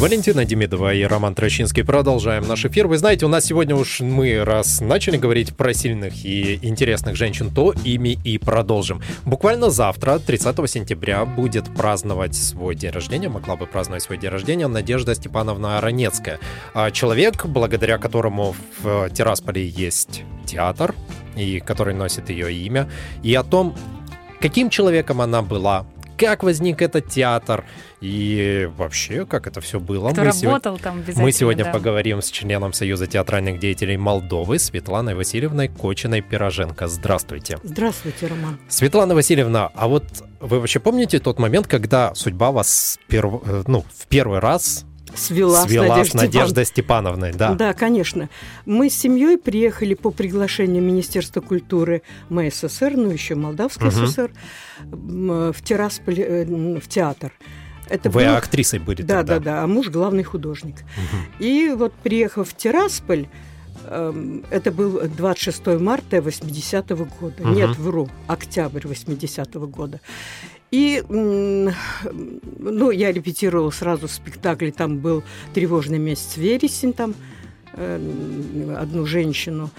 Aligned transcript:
Валентина 0.00 0.44
Демидова 0.44 0.92
и 0.92 1.04
Роман 1.04 1.36
Трощинский. 1.36 1.84
Продолжаем 1.84 2.48
наш 2.48 2.64
эфир. 2.64 2.88
Вы 2.88 2.98
знаете, 2.98 3.26
у 3.26 3.28
нас 3.28 3.44
сегодня 3.44 3.76
уж 3.76 4.00
мы 4.00 4.44
раз 4.44 4.80
начали 4.80 5.16
говорить 5.16 5.56
про 5.56 5.72
сильных 5.72 6.24
и 6.24 6.58
интересных 6.62 7.14
женщин, 7.14 7.48
то 7.48 7.72
ими 7.84 8.18
и 8.24 8.38
продолжим. 8.38 9.00
Буквально 9.24 9.70
завтра, 9.70 10.18
30 10.18 10.68
сентября, 10.68 11.24
будет 11.24 11.72
праздновать 11.74 12.34
свой 12.34 12.74
день 12.74 12.90
рождения, 12.90 13.28
могла 13.28 13.54
бы 13.54 13.66
праздновать 13.66 14.02
свой 14.02 14.18
день 14.18 14.30
рождения 14.30 14.66
Надежда 14.66 15.14
Степановна 15.14 15.78
Аронецкая. 15.78 16.40
А 16.74 16.90
человек, 16.90 17.46
благодаря 17.46 17.96
которому 17.98 18.56
в 18.82 19.10
Тирасполе 19.10 19.66
есть 19.66 20.24
театр, 20.44 20.92
и 21.36 21.60
который 21.60 21.94
носит 21.94 22.30
ее 22.30 22.52
имя, 22.52 22.90
и 23.22 23.32
о 23.34 23.44
том, 23.44 23.76
каким 24.40 24.70
человеком 24.70 25.20
она 25.20 25.40
была, 25.40 25.86
как 26.16 26.42
возник 26.42 26.82
этот 26.82 27.08
театр 27.08 27.64
и 28.00 28.68
вообще, 28.76 29.26
как 29.26 29.46
это 29.46 29.60
все 29.60 29.80
было. 29.80 30.10
Кто 30.10 30.22
мы 30.22 30.26
работал 30.28 30.40
сегодня, 30.40 30.78
там 30.78 30.96
обязательно, 30.98 31.24
Мы 31.24 31.32
сегодня 31.32 31.64
да. 31.64 31.72
поговорим 31.72 32.20
с 32.22 32.30
членом 32.30 32.72
Союза 32.72 33.06
театральных 33.06 33.58
деятелей 33.58 33.96
Молдовы 33.96 34.58
Светланой 34.58 35.14
Васильевной 35.14 35.68
Кочиной-Пироженко. 35.68 36.86
Здравствуйте. 36.88 37.58
Здравствуйте, 37.62 38.26
Роман. 38.26 38.58
Светлана 38.68 39.14
Васильевна, 39.14 39.70
а 39.74 39.88
вот 39.88 40.04
вы 40.40 40.60
вообще 40.60 40.80
помните 40.80 41.18
тот 41.18 41.38
момент, 41.38 41.66
когда 41.66 42.14
судьба 42.14 42.50
вас 42.50 42.98
перв... 43.08 43.42
э, 43.46 43.62
ну, 43.66 43.84
в 43.94 44.06
первый 44.06 44.40
раз 44.40 44.84
Свела, 45.14 45.66
свела 45.66 46.04
с 46.04 46.08
с 46.10 46.14
Надеждой 46.14 46.64
Степановной? 46.66 47.32
Да. 47.32 47.54
Да, 47.54 47.72
конечно. 47.72 48.28
Мы 48.66 48.90
с 48.90 48.94
семьей 48.96 49.38
приехали 49.38 49.94
по 49.94 50.10
приглашению 50.10 50.82
Министерства 50.82 51.40
культуры 51.40 52.02
МССР, 52.30 52.92
ну 52.96 53.10
еще 53.10 53.34
Молдавской 53.34 53.88
Мгм. 53.88 54.06
ССР, 54.06 54.30
м, 54.92 55.52
в 55.52 55.62
Тирасполь, 55.62 56.20
э, 56.20 56.44
в 56.80 56.88
театр. 56.88 57.32
Это 57.88 58.08
Вы 58.10 58.24
был- 58.24 58.34
актрисой 58.36 58.78
были 58.78 59.02
Да, 59.02 59.18
тогда? 59.18 59.38
да, 59.38 59.44
да, 59.44 59.62
а 59.62 59.66
муж 59.66 59.88
главный 59.90 60.22
художник. 60.24 60.76
Мгм. 60.96 61.26
И 61.38 61.68
вот 61.76 61.92
приехав 61.92 62.48
в 62.48 62.56
Тирасполь, 62.56 63.26
эм, 63.86 64.42
это 64.50 64.72
был 64.72 65.02
26 65.06 65.78
марта 65.78 66.22
80 66.22 67.04
года. 67.20 67.42
Мгм. 67.42 67.54
Нет, 67.54 67.76
вру, 67.76 68.08
октябрь 68.26 68.86
80 68.88 69.66
года. 69.66 70.00
И, 70.74 71.04
ну, 71.08 72.90
я 72.90 73.12
репетировала 73.12 73.70
сразу 73.70 74.08
спектакль, 74.08 74.72
там 74.72 74.98
был 74.98 75.22
«Тревожный 75.54 75.98
месяц 75.98 76.36
вересень», 76.36 76.92
там 76.92 77.14
э, 77.74 78.76
одну 78.76 79.06
женщину. 79.06 79.70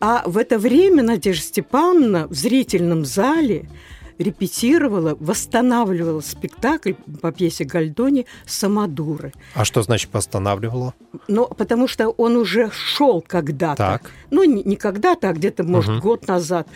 А 0.00 0.22
в 0.24 0.38
это 0.38 0.58
время 0.58 1.02
Надежда 1.02 1.44
Степановна 1.44 2.28
в 2.28 2.32
зрительном 2.32 3.04
зале 3.04 3.68
репетировала, 4.18 5.16
восстанавливала 5.20 6.20
спектакль 6.20 6.92
по 7.20 7.32
пьесе 7.32 7.64
Гальдони 7.64 8.26
«Самодуры». 8.46 9.32
А 9.54 9.64
что 9.64 9.82
значит 9.82 10.10
восстанавливала? 10.12 10.94
Но 11.28 11.46
потому 11.46 11.88
что 11.88 12.08
он 12.08 12.36
уже 12.36 12.70
шел 12.70 13.22
когда-то. 13.26 14.00
Ну, 14.30 14.44
не, 14.44 14.62
не 14.62 14.76
когда-то, 14.76 15.28
а 15.28 15.32
где-то, 15.32 15.64
может, 15.64 15.90
Мгм. 15.92 16.00
год 16.00 16.28
назад. 16.28 16.68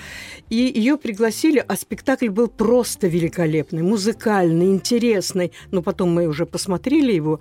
И 0.51 0.57
ее 0.57 0.97
пригласили, 0.97 1.65
а 1.67 1.77
спектакль 1.77 2.29
был 2.29 2.49
просто 2.49 3.07
великолепный, 3.09 3.83
музыкальный, 3.83 4.67
интересный. 4.67 5.53
Но 5.71 5.83
потом 5.83 6.13
мы 6.13 6.27
уже 6.27 6.47
посмотрели 6.47 7.13
его. 7.13 7.41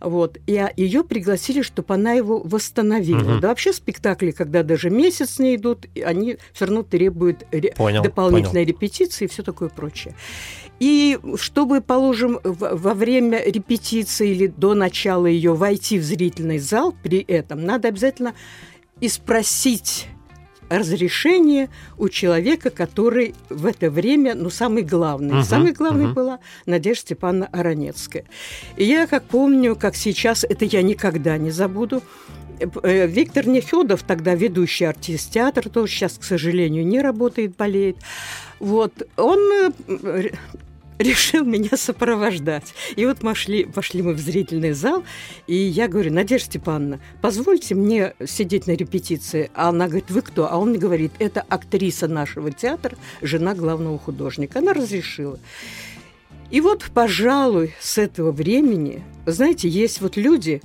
Вот. 0.00 0.38
И 0.46 0.56
а, 0.56 0.72
ее 0.76 1.04
пригласили, 1.04 1.62
чтобы 1.62 1.94
она 1.94 2.12
его 2.12 2.40
восстановила. 2.40 3.18
Мгм. 3.20 3.40
Да 3.40 3.48
вообще 3.48 3.72
спектакли, 3.72 4.30
когда 4.30 4.62
даже 4.62 4.90
месяц 4.90 5.38
не 5.38 5.56
идут, 5.56 5.86
они 6.04 6.38
все 6.52 6.66
равно 6.66 6.82
требуют 6.82 7.46
ре- 7.52 7.74
Понял, 7.76 8.02
дополнительной 8.02 8.64
репетиции 8.64 9.26
и 9.26 9.28
все 9.28 9.42
такое 9.42 9.68
прочее. 9.68 10.14
И 10.78 11.18
чтобы, 11.36 11.82
положим, 11.82 12.40
во 12.42 12.94
время 12.94 13.42
репетиции 13.44 14.30
или 14.30 14.46
до 14.46 14.74
начала 14.74 15.26
ее 15.26 15.54
войти 15.54 15.98
в 15.98 16.02
зрительный 16.02 16.58
зал, 16.58 16.94
при 17.02 17.18
этом 17.18 17.62
надо 17.64 17.88
обязательно 17.88 18.34
и 19.00 19.08
спросить 19.08 20.06
разрешение 20.70 21.68
у 21.98 22.08
человека, 22.08 22.70
который 22.70 23.34
в 23.50 23.66
это 23.66 23.90
время, 23.90 24.34
ну, 24.34 24.48
самый 24.48 24.84
главный. 24.84 25.34
Мгм, 25.34 25.44
Самый 25.44 25.72
главный 25.72 26.06
мгм. 26.06 26.14
была 26.14 26.38
Надежда 26.64 27.00
Степановна 27.02 27.48
Аронецкая. 27.52 28.24
И 28.76 28.84
я, 28.84 29.06
как 29.06 29.24
помню, 29.24 29.76
как 29.76 29.96
сейчас, 29.96 30.44
это 30.44 30.64
я 30.64 30.82
никогда 30.82 31.36
не 31.36 31.50
забуду, 31.50 32.02
э, 32.60 33.06
Виктор 33.06 33.46
Нефедов, 33.48 34.04
тогда 34.04 34.34
ведущий 34.34 34.84
артист 34.84 35.32
театра, 35.32 35.68
тоже 35.68 35.92
сейчас, 35.92 36.18
к 36.18 36.22
сожалению, 36.22 36.86
не 36.86 37.00
работает, 37.00 37.56
болеет. 37.56 37.96
Вот, 38.60 38.92
он 39.16 39.38
э, 39.88 40.30
решил 41.00 41.44
меня 41.44 41.76
сопровождать. 41.76 42.74
И 42.94 43.06
вот 43.06 43.22
мы 43.22 43.34
шли, 43.34 43.64
пошли 43.64 44.02
мы 44.02 44.12
в 44.12 44.20
зрительный 44.20 44.72
зал, 44.72 45.02
и 45.46 45.54
я 45.54 45.88
говорю, 45.88 46.12
Надежда 46.12 46.46
Степановна, 46.46 47.00
позвольте 47.22 47.74
мне 47.74 48.14
сидеть 48.26 48.66
на 48.66 48.72
репетиции. 48.72 49.50
А 49.54 49.70
она 49.70 49.86
говорит, 49.86 50.10
вы 50.10 50.22
кто? 50.22 50.50
А 50.50 50.56
он 50.58 50.70
мне 50.70 50.78
говорит, 50.78 51.12
это 51.18 51.40
актриса 51.40 52.06
нашего 52.06 52.52
театра, 52.52 52.96
жена 53.22 53.54
главного 53.54 53.98
художника. 53.98 54.58
Она 54.58 54.72
разрешила. 54.74 55.38
И 56.50 56.60
вот, 56.60 56.84
пожалуй, 56.92 57.74
с 57.80 57.96
этого 57.96 58.32
времени, 58.32 59.02
знаете, 59.24 59.68
есть 59.68 60.00
вот 60.00 60.16
люди, 60.16 60.60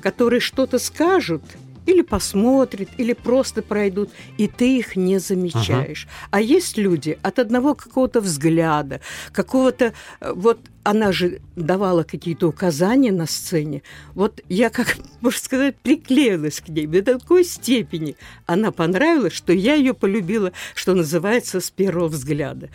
которые 0.00 0.40
что-то 0.40 0.78
скажут, 0.78 1.42
или 1.90 2.02
посмотрят, 2.02 2.88
или 2.98 3.12
просто 3.12 3.62
пройдут, 3.62 4.10
и 4.38 4.48
ты 4.48 4.78
их 4.78 4.96
не 4.96 5.18
замечаешь. 5.18 6.06
А 6.30 6.40
есть 6.40 6.78
люди 6.78 7.18
от 7.22 7.38
одного 7.38 7.74
какого-то 7.74 8.20
взгляда, 8.20 9.00
какого-то... 9.32 9.92
э, 10.20 10.32
Вот 10.34 10.60
она 10.82 11.12
же 11.12 11.40
давала 11.56 12.04
какие-то 12.04 12.48
указания 12.48 13.12
на 13.12 13.26
сцене. 13.26 13.82
Вот 14.14 14.40
я, 14.48 14.70
как 14.70 14.96
можно 15.20 15.40
сказать, 15.40 15.76
приклеилась 15.76 16.60
к 16.60 16.68
ней 16.68 16.86
до 16.86 17.02
такой 17.02 17.44
степени. 17.44 18.16
Она 18.46 18.70
понравилась, 18.70 19.34
что 19.34 19.52
я 19.52 19.74
ее 19.74 19.94
полюбила, 19.94 20.52
что 20.74 20.94
называется, 20.94 21.60
с 21.60 21.70
первого 21.70 22.08
взгляда. 22.08 22.70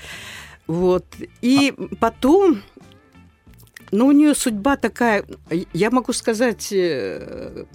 Вот. 0.68 1.06
И 1.42 1.74
потом 2.00 2.62
но 3.92 4.08
у 4.08 4.12
нее 4.12 4.36
судьба 4.36 4.76
такая, 4.76 5.24
я 5.74 5.90
могу 5.92 6.12
сказать, 6.12 6.70
э, 6.72 7.66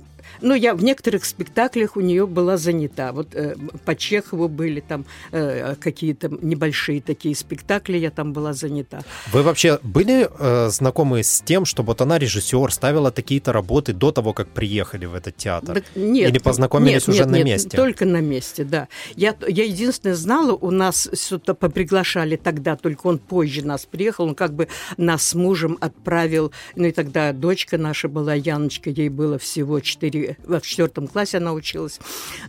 ну, 0.43 0.55
я 0.55 0.75
в 0.75 0.83
некоторых 0.83 1.25
спектаклях 1.25 1.97
у 1.97 2.01
нее 2.01 2.27
была 2.27 2.57
занята. 2.57 3.13
Вот 3.13 3.35
э, 3.35 3.57
по 3.85 3.95
Чехову 3.95 4.49
были 4.49 4.81
там 4.81 5.05
э, 5.33 5.75
какие-то 5.81 6.29
небольшие 6.29 7.01
такие 7.01 7.35
спектакли, 7.35 7.99
я 7.99 8.11
там 8.11 8.33
была 8.33 8.53
занята. 8.53 9.01
Вы 9.33 9.43
вообще 9.43 9.79
были 9.83 10.29
э, 10.39 10.69
знакомы 10.71 11.23
с 11.23 11.43
тем, 11.45 11.65
что 11.65 11.83
вот 11.83 12.01
она 12.01 12.19
режиссер, 12.19 12.73
ставила 12.73 13.11
такие-то 13.11 13.53
работы 13.53 13.93
до 13.93 14.13
того, 14.13 14.33
как 14.33 14.49
приехали 14.49 15.07
в 15.07 15.15
этот 15.15 15.37
театр? 15.37 15.75
Так 15.75 15.85
нет, 15.95 16.31
Или 16.31 16.39
познакомились 16.39 17.07
нет, 17.07 17.09
уже 17.09 17.19
нет, 17.21 17.31
на 17.31 17.37
нет, 17.37 17.47
месте? 17.47 17.77
Только 17.77 18.05
на 18.05 18.21
месте, 18.21 18.65
да. 18.65 18.89
Я, 19.17 19.35
я 19.47 19.65
единственное 19.65 20.17
знала, 20.17 20.53
у 20.53 20.71
нас 20.71 21.09
сюда 21.13 21.55
поприглашали 21.55 22.37
тогда, 22.37 22.77
только 22.77 23.07
он 23.07 23.19
позже 23.19 23.65
нас 23.65 23.87
приехал, 23.87 24.25
он 24.25 24.35
как 24.35 24.55
бы 24.55 24.69
нас 24.97 25.23
с 25.29 25.35
мужем 25.35 25.79
отправил, 25.81 26.53
ну 26.77 26.87
и 26.87 26.93
тогда 26.93 27.33
дочка 27.33 27.79
наша 27.79 28.09
была, 28.09 28.35
Яночка, 28.35 28.91
ей 28.91 29.09
было 29.09 29.39
всего 29.39 29.81
4, 29.81 30.30
в 30.45 30.61
четвертом 30.61 31.09
классе 31.09 31.39
она 31.39 31.53
училась, 31.53 32.01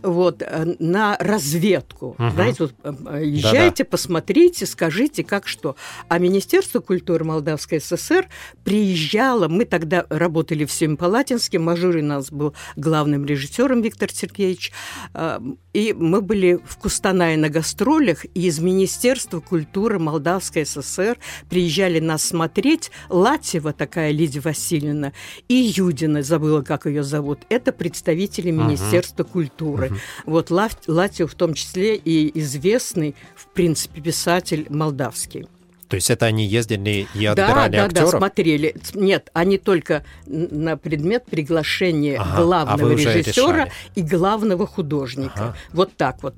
вот, 0.02 0.42
э, 0.42 0.76
на 0.78 1.16
разведку. 1.18 2.14
Мгм. 2.18 2.30
Знаете, 2.32 2.56
вот, 2.60 2.74
э, 2.84 3.22
езжайте, 3.24 3.84
посмотрите, 3.84 4.66
скажите, 4.66 5.24
как 5.24 5.46
что. 5.46 5.76
А 6.08 6.18
Министерство 6.18 6.80
культуры 6.80 7.24
Молдавской 7.24 7.80
ССР 7.80 8.28
приезжало, 8.64 9.48
мы 9.48 9.64
тогда 9.64 10.06
работали 10.08 10.64
в 10.64 10.72
Семипалатинске, 10.72 11.58
Мажурин 11.58 12.06
у 12.06 12.08
нас 12.08 12.30
был 12.30 12.54
главным 12.76 13.24
режиссером 13.24 13.82
Виктор 13.82 14.10
Сергеевич, 14.12 14.72
э, 15.14 15.38
и 15.72 15.92
мы 15.92 16.20
были 16.20 16.60
в 16.64 16.76
Кустанае 16.76 17.36
на 17.36 17.48
гастролях, 17.48 18.24
и 18.34 18.46
из 18.46 18.58
Министерства 18.58 19.40
культуры 19.40 19.98
Молдавской 19.98 20.66
ССР 20.66 21.18
приезжали 21.48 21.98
нас 21.98 22.22
смотреть. 22.22 22.90
Латева 23.08 23.72
такая 23.72 24.10
Лидия 24.10 24.40
Васильевна 24.40 25.12
и 25.48 25.54
Юдина, 25.54 26.22
забыла, 26.22 26.62
как 26.62 26.86
ее 26.86 27.02
зовут, 27.02 27.40
это 27.48 27.72
представители 27.72 28.50
Министерства 28.50 29.24
культуры. 29.24 29.92
Вот 30.26 30.50
Лав- 30.50 30.76
Латев 30.86 31.32
в 31.32 31.34
том 31.34 31.54
числе 31.54 31.96
и 31.96 32.38
известный, 32.40 33.14
в 33.34 33.46
принципе, 33.48 34.00
писатель 34.00 34.66
молдавский. 34.68 35.46
То 35.92 35.96
есть 35.96 36.08
это 36.08 36.24
они 36.24 36.46
ездили 36.46 37.06
и 37.14 37.24
Да, 37.24 37.32
отбирали 37.32 37.76
да, 37.76 37.84
актеров? 37.84 38.12
да, 38.12 38.16
смотрели. 38.16 38.74
Нет, 38.94 39.28
они 39.34 39.58
только 39.58 40.06
на 40.24 40.78
предмет 40.78 41.26
приглашения 41.26 42.18
Ага, 42.18 42.32
а 42.32 42.42
главного 42.42 42.94
уже 42.94 43.12
режиссера 43.12 43.68
и 43.94 44.00
главного 44.00 44.66
художника. 44.66 45.32
Ага. 45.34 45.56
Вот 45.74 45.94
так 45.94 46.22
вот. 46.22 46.34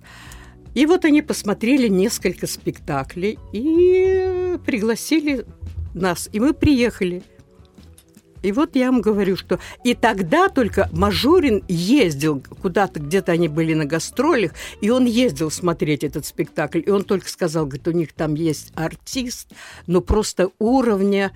И 0.74 0.86
вот 0.86 1.04
они 1.04 1.22
посмотрели 1.22 1.86
несколько 1.86 2.48
спектаклей 2.48 3.38
и 3.52 4.58
пригласили 4.66 5.46
нас. 5.94 6.28
И 6.32 6.40
мы 6.40 6.52
приехали. 6.52 7.22
И 8.44 8.52
вот 8.52 8.76
я 8.76 8.92
вам 8.92 9.00
говорю, 9.00 9.36
что 9.36 9.58
и 9.84 9.94
тогда 9.94 10.50
только 10.50 10.90
Мажурин 10.92 11.64
ездил 11.66 12.42
куда-то, 12.60 13.00
где-то 13.00 13.32
они 13.32 13.48
были 13.48 13.72
на 13.72 13.86
гастролях, 13.86 14.52
и 14.82 14.90
он 14.90 15.06
ездил 15.06 15.50
смотреть 15.50 16.04
этот 16.04 16.26
спектакль. 16.26 16.82
И 16.84 16.90
он 16.90 17.04
только 17.04 17.26
сказал, 17.30 17.64
говорит, 17.64 17.88
у 17.88 17.92
них 17.92 18.12
там 18.12 18.34
есть 18.34 18.70
артист, 18.74 19.48
но 19.86 20.02
просто 20.02 20.50
уровня... 20.58 21.32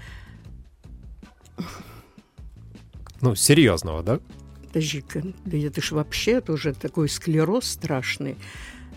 Ну, 3.23 3.35
серьезного, 3.35 4.03
да? 4.03 4.21
Подожди-ка, 4.67 5.23
да 5.47 5.57
это 5.57 5.81
ж 5.81 5.93
вообще 5.93 6.33
это 6.33 6.53
уже 6.53 6.75
такой 6.75 7.09
склероз 7.09 7.65
страшный. 7.65 8.37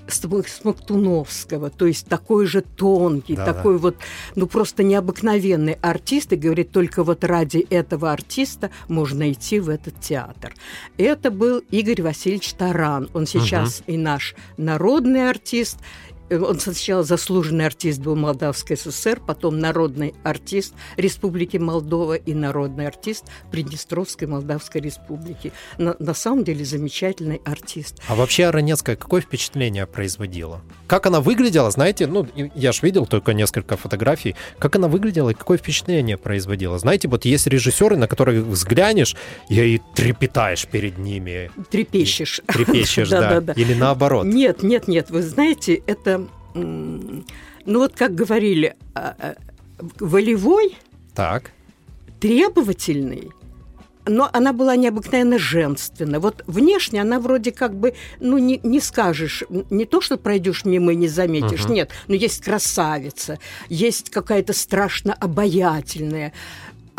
Смоктуновского, 0.08 1.70
то 1.70 1.86
есть 1.86 2.08
такой 2.08 2.46
же 2.46 2.62
тонкий, 2.62 3.36
Да-да. 3.36 3.54
такой 3.54 3.78
вот, 3.78 3.96
ну 4.36 4.48
просто 4.48 4.84
необыкновенный 4.84 5.78
артист, 5.82 6.34
и 6.34 6.36
говорит, 6.36 6.72
только 6.72 7.04
вот 7.04 7.24
ради 7.24 7.60
этого 7.70 8.12
артиста 8.12 8.72
можно 8.88 9.32
идти 9.32 9.60
в 9.60 9.70
этот 9.70 10.00
театр. 10.00 10.54
Это 10.98 11.32
был 11.32 11.60
Игорь 11.72 12.02
Васильевич 12.02 12.54
Таран, 12.54 13.10
он 13.14 13.26
сейчас 13.26 13.84
и 13.88 13.98
наш 13.98 14.36
народный 14.58 15.30
артист, 15.30 15.78
он 16.36 16.60
сначала 16.60 17.04
заслуженный 17.04 17.66
артист 17.66 18.00
был 18.00 18.16
Молдавской 18.16 18.78
ССР, 18.78 19.20
потом 19.26 19.60
народный 19.60 20.14
артист 20.24 20.74
Республики 20.98 21.58
Молдова 21.58 22.16
и 22.16 22.34
народный 22.34 22.88
артист 22.88 23.26
Приднестровской 23.52 24.28
Молдавской 24.28 24.82
Республики. 24.82 25.52
На, 25.78 25.96
на 26.00 26.14
самом 26.14 26.44
деле 26.44 26.66
замечательный 26.66 27.42
артист. 27.46 28.02
А 28.08 28.16
вообще 28.16 28.46
Аронецкая 28.46 28.96
какое 28.96 29.22
впечатление 29.22 29.86
производила? 29.86 30.62
Как 30.92 31.06
она 31.06 31.22
выглядела, 31.22 31.72
знаете, 31.72 32.06
ну, 32.06 32.28
и- 32.36 32.52
я 32.54 32.74
ж 32.74 32.82
видел 32.84 33.06
только 33.06 33.34
несколько 33.34 33.78
фотографий, 33.78 34.36
как 34.60 34.76
она 34.76 34.90
выглядела 34.90 35.30
и 35.30 35.34
какое 35.34 35.58
впечатление 35.58 36.18
производила? 36.18 36.78
Знаете, 36.80 37.08
вот 37.08 37.24
есть 37.24 37.48
режиссеры, 37.48 37.96
на 37.96 38.08
которых 38.10 38.44
взглянешь, 38.44 39.16
и, 39.48 39.76
и 39.76 39.82
трепетаешь 39.96 40.68
перед 40.68 40.98
ними, 40.98 41.50
Трепещешь. 41.70 42.42
трепещешь, 42.46 43.08
да, 43.10 43.22
Да-да-да. 43.22 43.54
или 43.54 43.74
наоборот. 43.74 44.26
Нет, 44.26 44.64
нет, 44.64 44.90
нет. 44.90 45.10
Вы 45.12 45.22
знаете, 45.22 45.82
это, 45.88 46.28
ну 46.54 47.24
вот 47.66 47.94
как 47.96 48.14
говорили, 48.14 48.76
а, 48.94 49.16
а, 49.18 49.36
волевой, 49.98 50.76
Так, 51.16 51.52
требовательный, 52.20 53.30
но 54.06 54.30
она 54.34 54.54
была 54.54 54.76
необыкновенно 54.76 55.38
женственна. 55.38 56.20
Вот 56.20 56.44
внешне 56.48 57.02
она 57.02 57.20
вроде 57.20 57.52
как 57.52 57.76
бы, 57.76 57.94
ну, 58.20 58.38
не, 58.38 58.60
не 58.64 58.80
скажешь, 58.80 59.44
не 59.70 59.86
то, 59.86 60.02
что 60.02 60.18
пройдешь 60.18 60.66
мимо 60.66 60.94
и 60.94 60.96
не 60.96 61.08
заметишь, 61.08 61.66
Мгм. 61.66 61.74
нет, 61.74 61.92
но 62.08 62.16
есть 62.16 62.44
красавица, 62.44 63.40
есть 63.70 64.10
какая-то 64.10 64.54
страшно 64.54 65.14
обаятельная. 65.14 66.34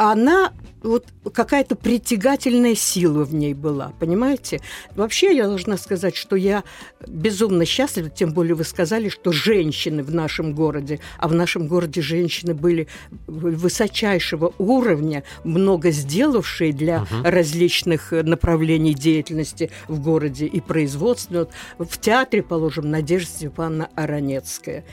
Она 0.03 0.53
вот 0.83 1.07
какая-то 1.33 1.77
притягательная 1.77 2.75
сила 2.75 3.23
в 3.23 3.33
ней 3.33 3.55
была, 3.55 3.93
понимаете? 4.01 4.61
Вообще 4.97 5.37
я 5.37 5.47
должна 5.47 5.77
сказать, 5.77 6.17
что 6.17 6.35
я 6.35 6.65
безумно 7.07 7.65
счастлива, 7.65 8.11
тем 8.11 8.33
более 8.33 8.57
вы 8.57 8.65
сказали, 8.65 9.09
что 9.09 9.31
женщины 9.31 10.03
в 10.03 10.13
нашем 10.13 10.55
городе, 10.55 10.99
а 11.19 11.29
в 11.29 11.35
нашем 11.35 11.69
городе 11.69 12.03
женщины 12.03 12.53
были 12.53 12.89
высочайшего 13.29 14.53
уровня, 14.59 15.23
много 15.45 15.93
сделавшие 15.93 16.73
для 16.73 17.07
различных 17.23 18.13
э, 18.13 18.25
направлений 18.25 18.95
деятельности 18.95 19.71
в 19.87 20.01
городе 20.01 20.47
и 20.47 20.61
производства. 20.61 21.49
Вот 21.79 21.93
в 21.93 22.01
театре, 22.01 22.43
положим, 22.43 22.91
Надежда 22.91 23.31
Степановна 23.31 23.89
Аронецкая. 23.95 24.85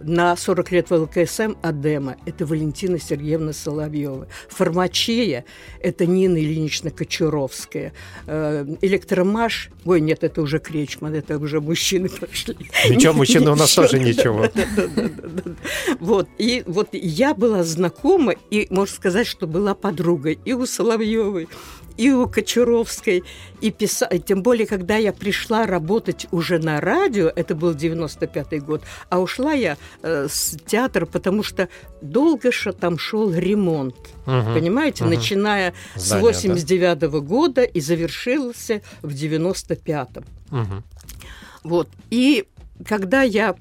На 0.00 0.36
40 0.36 0.72
лет 0.72 0.90
ВЛКСМ 0.90 1.54
Адема– 1.62 2.16
это 2.26 2.46
Валентина 2.46 2.98
Сергеевна 2.98 3.52
Соловьева. 3.52 4.26
Фармачея– 4.48 5.44
это 5.80 6.06
Нина 6.06 6.36
Ильинична 6.38 6.90
Кочуровская. 6.90 7.92
Э, 8.26 8.66
Электромаш– 8.80 9.70
ой, 9.84 10.00
нет, 10.00 10.24
это 10.24 10.42
уже 10.42 10.58
Кречман, 10.58 11.14
это 11.14 11.38
уже 11.38 11.60
мужчины 11.60 12.08
прошли. 12.08 12.56
Ничего, 12.90 13.12
мужчины 13.12 13.50
у 13.50 13.54
нас 13.54 13.74
тоже 13.74 13.98
ничего. 13.98 14.48
Вот, 16.00 16.28
и 16.38 16.62
вот 16.66 16.88
я 16.92 17.34
была 17.34 17.62
знакома, 17.62 18.34
и, 18.50 18.66
можно 18.70 18.94
сказать, 18.94 19.26
что 19.26 19.46
была 19.46 19.74
подругой 19.74 20.38
и 20.44 20.52
у 20.52 20.66
Соловьевой, 20.66 21.48
и 21.96 22.10
у 22.10 22.28
Кочуровской, 22.28 23.22
и 23.60 23.70
писа... 23.70 24.06
и 24.06 24.18
тем 24.18 24.42
более, 24.42 24.66
когда 24.66 24.96
я 24.96 25.12
пришла 25.12 25.66
работать 25.66 26.26
уже 26.30 26.58
на 26.58 26.80
радио, 26.80 27.30
это 27.34 27.54
был 27.54 27.72
95-й 27.74 28.58
год, 28.60 28.82
а 29.10 29.20
ушла 29.20 29.52
я 29.52 29.76
э, 30.02 30.26
с 30.28 30.56
театра, 30.66 31.06
потому 31.06 31.42
что 31.42 31.68
долго 32.02 32.50
ша 32.52 32.72
там 32.72 32.98
шел 32.98 33.32
ремонт, 33.32 33.96
Мгм. 34.26 34.54
понимаете, 34.54 35.04
мгм. 35.04 35.14
начиная 35.14 35.74
с 35.94 36.06
Здание, 36.06 36.32
да. 36.32 36.32
89 36.32 37.02
года 37.22 37.62
и 37.62 37.80
завершился 37.80 38.82
в 39.02 39.12
95-м. 39.12 40.24
Мгм. 40.50 40.84
Вот. 41.62 41.88
И 42.10 42.46
когда 42.86 43.22
я 43.22 43.54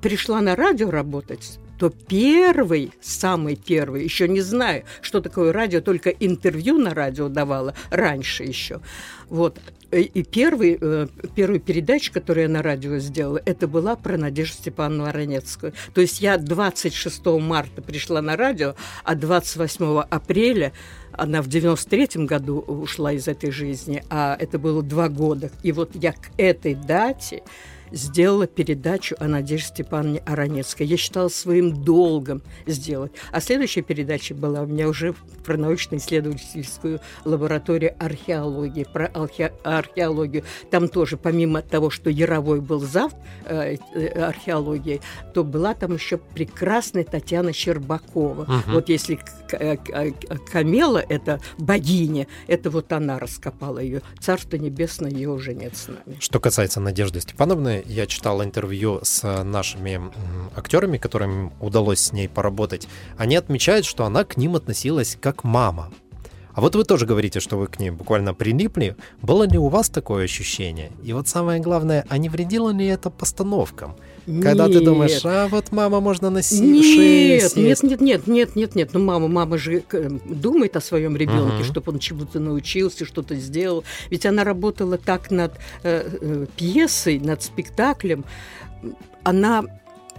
пришла 0.00 0.40
на 0.40 0.56
радио 0.56 0.90
работать, 0.90 1.58
то 1.80 1.88
первый, 1.88 2.92
самый 3.00 3.56
первый, 3.56 4.04
еще 4.04 4.28
не 4.28 4.42
знаю, 4.42 4.84
что 5.00 5.22
такое 5.22 5.50
радио, 5.50 5.80
только 5.80 6.10
интервью 6.10 6.76
на 6.76 6.92
радио 6.92 7.30
давала 7.30 7.74
раньше 7.88 8.44
еще. 8.44 8.82
Вот. 9.30 9.58
И 9.90 10.02
и 10.02 10.22
первый, 10.22 10.76
э, 10.78 11.06
первую 11.34 11.58
передачу, 11.58 12.12
которую 12.12 12.42
я 12.42 12.48
на 12.50 12.62
радио 12.62 12.98
сделала, 12.98 13.40
это 13.46 13.66
была 13.66 13.96
про 13.96 14.18
Надежду 14.18 14.58
Степановну 14.58 15.04
Воронецкую. 15.04 15.72
То 15.94 16.02
есть 16.02 16.20
я 16.20 16.36
26 16.36 17.40
марта 17.40 17.80
пришла 17.80 18.20
на 18.20 18.36
радио, 18.36 18.74
а 19.02 19.14
28 19.14 20.00
апреля 20.02 20.74
она 21.12 21.40
в 21.40 21.48
93 21.48 22.26
году 22.26 22.58
ушла 22.58 23.12
из 23.12 23.26
этой 23.26 23.50
жизни, 23.50 24.04
а 24.10 24.36
это 24.38 24.58
было 24.58 24.82
два 24.82 25.08
года. 25.08 25.50
И 25.62 25.72
вот 25.72 25.92
я 25.94 26.12
к 26.12 26.30
этой 26.36 26.74
дате 26.74 27.42
сделала 27.92 28.46
передачу 28.46 29.16
о 29.18 29.28
Надежде 29.28 29.68
Степановне 29.68 30.20
Аронецкой. 30.26 30.86
Я 30.86 30.96
считала 30.96 31.28
своим 31.28 31.82
долгом 31.82 32.42
сделать. 32.66 33.12
А 33.32 33.40
следующая 33.40 33.82
передача 33.82 34.34
была 34.34 34.62
у 34.62 34.66
меня 34.66 34.88
уже 34.88 35.14
про 35.44 35.56
научно-исследовательскую 35.56 37.00
лабораторию 37.24 37.94
археологии, 37.98 38.84
про 38.84 39.06
архе- 39.06 39.52
археологию. 39.64 40.44
Там 40.70 40.88
тоже, 40.88 41.16
помимо 41.16 41.62
того, 41.62 41.90
что 41.90 42.10
Яровой 42.10 42.60
был 42.60 42.80
зав 42.80 43.12
э, 43.44 43.76
э, 43.94 44.06
археологии, 44.22 45.00
то 45.34 45.44
была 45.44 45.74
там 45.74 45.94
еще 45.94 46.18
прекрасная 46.18 47.04
Татьяна 47.04 47.52
Щербакова. 47.52 48.44
Мгм. 48.44 48.72
Вот 48.74 48.88
если 48.88 49.18
э, 49.52 49.76
э, 49.92 50.10
Камела, 50.52 50.98
это 50.98 51.40
богиня, 51.58 52.26
это 52.46 52.70
вот 52.70 52.92
она 52.92 53.18
раскопала 53.18 53.78
ее. 53.78 54.02
Царство 54.20 54.56
небесное, 54.56 55.10
ее 55.10 55.30
уже 55.30 55.54
нет 55.54 55.76
с 55.76 55.88
нами. 55.88 56.18
Что 56.20 56.40
касается 56.40 56.80
Надежды 56.80 57.20
Степановны, 57.20 57.79
я 57.86 58.06
читал 58.06 58.42
интервью 58.42 59.00
с 59.02 59.24
э, 59.24 59.42
нашими 59.42 60.00
актерами, 60.56 60.98
которым 60.98 61.52
удалось 61.60 62.00
с 62.00 62.12
ней 62.12 62.28
поработать. 62.28 62.88
Они 63.16 63.36
отмечают, 63.36 63.86
что 63.86 64.04
она 64.04 64.24
к 64.24 64.36
ним 64.36 64.56
относилась 64.56 65.16
как 65.20 65.44
мама. 65.44 65.90
А 66.52 66.60
вот 66.60 66.74
вы 66.74 66.84
тоже 66.84 67.06
говорите, 67.06 67.40
что 67.40 67.56
вы 67.56 67.68
к 67.68 67.78
ней 67.78 67.90
буквально 67.90 68.34
прилипли. 68.34 68.96
Было 69.22 69.44
ли 69.44 69.58
у 69.58 69.68
вас 69.68 69.88
такое 69.88 70.24
ощущение? 70.24 70.90
И 71.02 71.12
вот 71.12 71.28
самое 71.28 71.60
главное, 71.60 72.04
а 72.08 72.18
не 72.18 72.28
вредило 72.28 72.70
ли 72.70 72.86
это 72.86 73.08
постановкам? 73.10 73.96
Когда 74.26 74.68
ты 74.68 74.80
думаешь, 74.80 75.20
а 75.24 75.48
вот 75.48 75.72
мама 75.72 76.00
можно 76.00 76.30
носить 76.30 76.60
Нет, 76.60 77.56
нет, 77.56 77.82
нет, 77.82 78.00
нет, 78.00 78.26
нет, 78.26 78.56
нет, 78.56 78.74
нет. 78.74 78.90
Ну, 78.92 79.00
мама, 79.00 79.28
мама 79.28 79.58
же 79.58 79.82
э, 79.92 80.10
думает 80.26 80.76
о 80.76 80.80
своем 80.80 81.16
ребенке, 81.16 81.54
Мгм. 81.56 81.64
чтобы 81.64 81.92
он 81.92 81.98
чему-то 81.98 82.38
научился, 82.40 83.04
что-то 83.04 83.34
сделал. 83.36 83.84
Ведь 84.10 84.26
она 84.26 84.44
работала 84.44 84.98
так 84.98 85.30
над 85.30 85.52
э, 85.82 86.08
э, 86.20 86.46
пьесой, 86.56 87.18
над 87.18 87.42
спектаклем. 87.42 88.24
Она, 89.22 89.64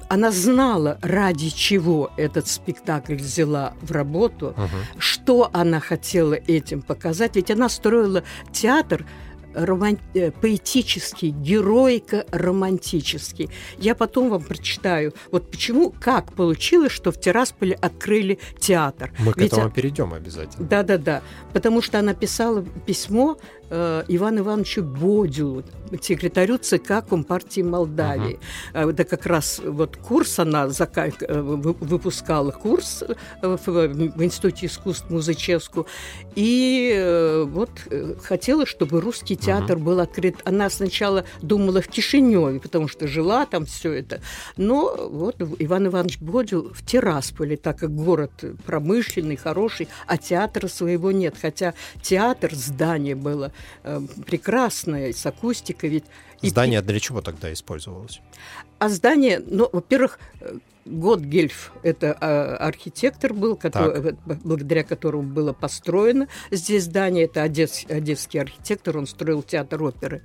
она 0.10 0.32
знала, 0.32 0.98
ради 1.02 1.50
чего 1.50 2.12
этот 2.18 2.48
спектакль 2.48 3.16
взяла 3.16 3.74
в 3.82 3.92
работу, 3.92 4.56
что 4.98 5.50
она 5.54 5.80
хотела 5.80 6.34
этим 6.34 6.82
показать. 6.82 7.36
Ведь 7.36 7.52
она 7.52 7.70
строила 7.70 8.24
театр 8.52 9.06
роман- 9.54 10.00
э, 10.14 10.32
поэтический, 10.32 11.32
героико-романтический. 11.32 13.50
Я 13.78 13.96
потом 13.96 14.30
вам 14.30 14.44
прочитаю, 14.44 15.14
вот 15.32 15.50
почему, 15.50 15.94
как 16.00 16.34
получилось, 16.34 16.92
что 16.92 17.12
в 17.12 17.20
Тирасполе 17.20 17.76
открыли 17.76 18.40
театр. 18.60 19.12
Мы 19.20 19.34
к 19.34 19.38
Ведь, 19.38 19.54
этому 19.54 19.68
а, 19.68 19.70
перейдем 19.70 20.14
обязательно. 20.14 20.68
Да-да-да, 20.68 21.22
потому 21.54 21.82
что 21.82 22.00
она 22.00 22.14
писала 22.14 22.64
письмо 22.86 23.38
э, 23.72 24.04
Ивану 24.10 24.40
Ивановичу 24.42 24.84
Бодилу, 24.84 25.64
секретарю 26.02 26.58
ЦК 26.58 27.04
Компартии 27.10 27.62
Молдавии. 27.62 28.40
Э, 28.74 28.90
Это 28.90 29.04
как 29.06 29.26
раз 29.26 29.62
вот 29.66 29.98
курс 29.98 30.40
она 30.40 30.68
зака- 30.68 31.12
э, 31.22 31.42
вы- 31.42 31.74
выпускала 31.80 32.52
курс 32.52 33.04
э, 33.08 33.16
в, 33.42 33.66
в 33.68 34.24
Институте 34.24 34.66
искусств 34.68 35.10
Музычевску. 35.10 35.88
И 36.36 37.46
вот 37.48 37.70
хотела, 38.24 38.66
чтобы 38.66 39.02
русский 39.02 39.36
театр 39.36 39.78
был 39.78 40.00
открыт. 40.00 40.36
Она 40.46 40.70
сначала 40.70 41.24
думала 41.42 41.82
в 41.82 41.88
Кишиневе, 41.88 42.60
потому 42.60 42.88
что 42.88 43.08
жила 43.08 43.46
там 43.46 43.66
все 43.66 43.92
это. 43.94 44.22
Но 44.58 44.96
вот 45.10 45.36
Иван 45.60 45.88
Иванович 45.88 46.20
Бодил 46.20 46.72
в 46.74 46.86
Тирасполе, 46.86 47.58
так 47.58 47.80
как 47.80 47.94
город 47.96 48.32
промышленный, 48.66 49.36
хороший, 49.36 49.88
а 50.08 50.18
театра 50.18 50.68
своего 50.68 51.12
нет. 51.12 51.36
Хотя 51.42 51.74
театр, 52.02 52.54
здание 52.54 53.16
было 53.16 53.52
э, 53.84 54.02
прекрасное, 54.26 55.14
с 55.14 55.26
акустикой. 55.26 55.90
Ведь 55.90 56.06
Здание 56.42 56.82
для 56.82 57.00
чего 57.00 57.22
тогда 57.22 57.54
использовалось? 57.54 58.22
А 58.80 58.90
здание, 58.90 59.42
ну, 59.46 59.70
во-первых, 59.72 60.20
Готгельф– 60.86 61.72
это 61.84 62.18
а, 62.20 62.58
архитектор 62.58 63.34
был, 63.34 63.56
который, 63.56 64.16
благодаря 64.44 64.84
которому 64.84 65.30
было 65.30 65.54
построено 65.54 66.28
здесь 66.50 66.86
здание. 66.86 67.26
Это 67.26 67.44
одесс, 67.44 67.86
одесский 67.88 68.42
архитектор, 68.42 68.98
он 68.98 69.06
строил 69.06 69.44
театр 69.44 69.84
оперы. 69.84 70.24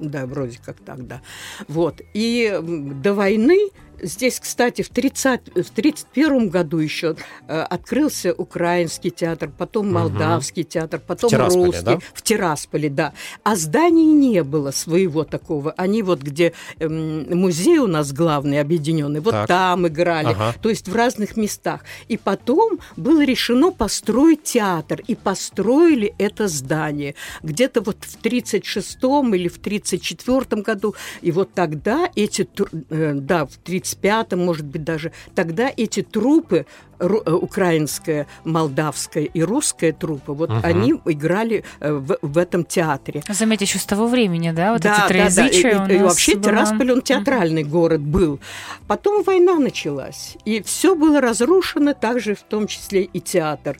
Да, 0.00 0.26
вроде 0.26 0.58
как 0.58 0.78
так, 0.80 1.06
да. 1.06 1.22
Вот. 1.68 2.00
И 2.12 2.58
до 2.60 3.14
войны 3.14 3.70
Здесь, 4.00 4.40
кстати, 4.40 4.82
в 4.82 4.88
1931 4.88 6.48
году 6.48 6.78
еще 6.78 7.16
э, 7.46 7.60
открылся 7.60 8.32
украинский 8.32 9.10
театр, 9.10 9.50
потом 9.56 9.92
молдавский 9.92 10.62
угу. 10.62 10.70
театр, 10.70 11.00
потом 11.06 11.30
в 11.30 11.54
русский. 11.54 11.84
Да? 11.84 11.98
В 12.14 12.22
Тирасполе, 12.22 12.88
да. 12.88 13.12
А 13.44 13.56
зданий 13.56 14.04
не 14.04 14.42
было 14.42 14.70
своего 14.70 15.24
такого. 15.24 15.72
Они 15.76 16.02
вот 16.02 16.20
где 16.20 16.52
э, 16.78 16.88
музей 16.88 17.78
у 17.78 17.86
нас 17.86 18.12
главный, 18.12 18.60
объединенный, 18.60 19.20
вот 19.20 19.32
так. 19.32 19.46
там 19.46 19.86
играли. 19.86 20.28
Ага. 20.28 20.54
То 20.60 20.68
есть 20.68 20.88
в 20.88 20.96
разных 20.96 21.36
местах. 21.36 21.84
И 22.08 22.16
потом 22.16 22.78
было 22.96 23.24
решено 23.24 23.70
построить 23.70 24.42
театр. 24.42 25.02
И 25.06 25.14
построили 25.14 26.14
это 26.18 26.48
здание. 26.48 27.14
Где-то 27.42 27.82
вот 27.82 27.98
в 28.00 28.16
1936 28.16 28.96
или 29.34 29.48
в 29.48 29.58
1934 29.58 30.62
году. 30.62 30.94
И 31.20 31.30
вот 31.30 31.52
тогда 31.54 32.10
эти, 32.16 32.48
э, 32.90 33.12
да, 33.14 33.46
в 33.46 33.56
30 33.58 33.81
35-м, 33.82 34.38
может 34.38 34.66
быть, 34.66 34.84
даже, 34.84 35.12
тогда 35.34 35.70
эти 35.76 36.02
трупы, 36.02 36.66
э, 36.98 37.06
украинская, 37.06 38.26
молдавская 38.44 39.24
и 39.24 39.42
русская 39.42 39.92
трупы, 39.92 40.32
вот 40.32 40.50
угу. 40.50 40.60
они 40.62 40.94
играли 41.04 41.64
э, 41.80 41.92
в, 41.92 42.18
в 42.22 42.38
этом 42.38 42.64
театре. 42.64 43.22
Заметьте, 43.28 43.64
еще 43.64 43.78
с 43.78 43.84
того 43.84 44.06
времени, 44.06 44.50
да, 44.50 44.72
вот 44.72 44.82
да, 44.82 45.04
эти 45.04 45.08
троязычия 45.08 45.78
да, 45.78 45.86
да. 45.86 45.94
И, 45.94 45.98
и 45.98 46.02
вообще 46.02 46.34
была... 46.36 46.44
Тирасполь, 46.44 46.92
он 46.92 47.02
театральный 47.02 47.62
угу. 47.62 47.70
город 47.70 48.00
был. 48.00 48.40
Потом 48.86 49.22
война 49.22 49.58
началась, 49.58 50.36
и 50.44 50.62
все 50.62 50.94
было 50.94 51.20
разрушено, 51.20 51.94
также 51.94 52.34
в 52.34 52.42
том 52.42 52.66
числе 52.66 53.02
и 53.02 53.20
театр. 53.20 53.76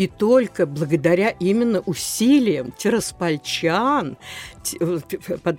И 0.00 0.06
только 0.06 0.64
благодаря 0.64 1.28
именно 1.28 1.80
усилиям 1.80 2.72
тираспольчан 2.72 4.16
э, 4.80 4.98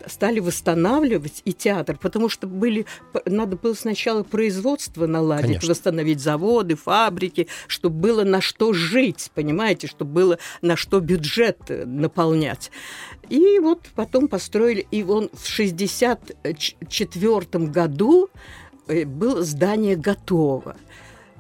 стали 0.08 0.40
восстанавливать 0.40 1.44
и 1.46 1.54
театр, 1.54 2.00
потому 2.02 2.28
что 2.28 2.48
были, 2.48 2.88
надо 3.28 3.56
было 3.56 3.76
сначала 3.76 4.24
производство 4.24 5.06
наладить, 5.06 5.46
Конечно. 5.46 5.70
восстановить 5.70 6.22
заводы, 6.22 6.76
фабрики, 6.76 7.50
чтобы 7.68 7.98
было 7.98 8.24
на 8.24 8.42
что 8.42 8.74
жить, 8.74 9.30
понимаете, 9.36 9.86
чтобы 9.86 10.12
было 10.12 10.40
на 10.64 10.76
что 10.76 11.02
бюджет 11.02 11.60
э, 11.68 11.86
наполнять. 11.86 12.72
И 13.30 13.60
вот 13.60 13.90
потом 13.94 14.28
построили, 14.28 14.88
и 14.90 15.04
он 15.04 15.30
в 15.34 15.54
1964 15.54 17.66
году 17.66 18.28
э, 18.88 19.06
было 19.06 19.44
здание 19.44 19.96
готово. 19.96 20.78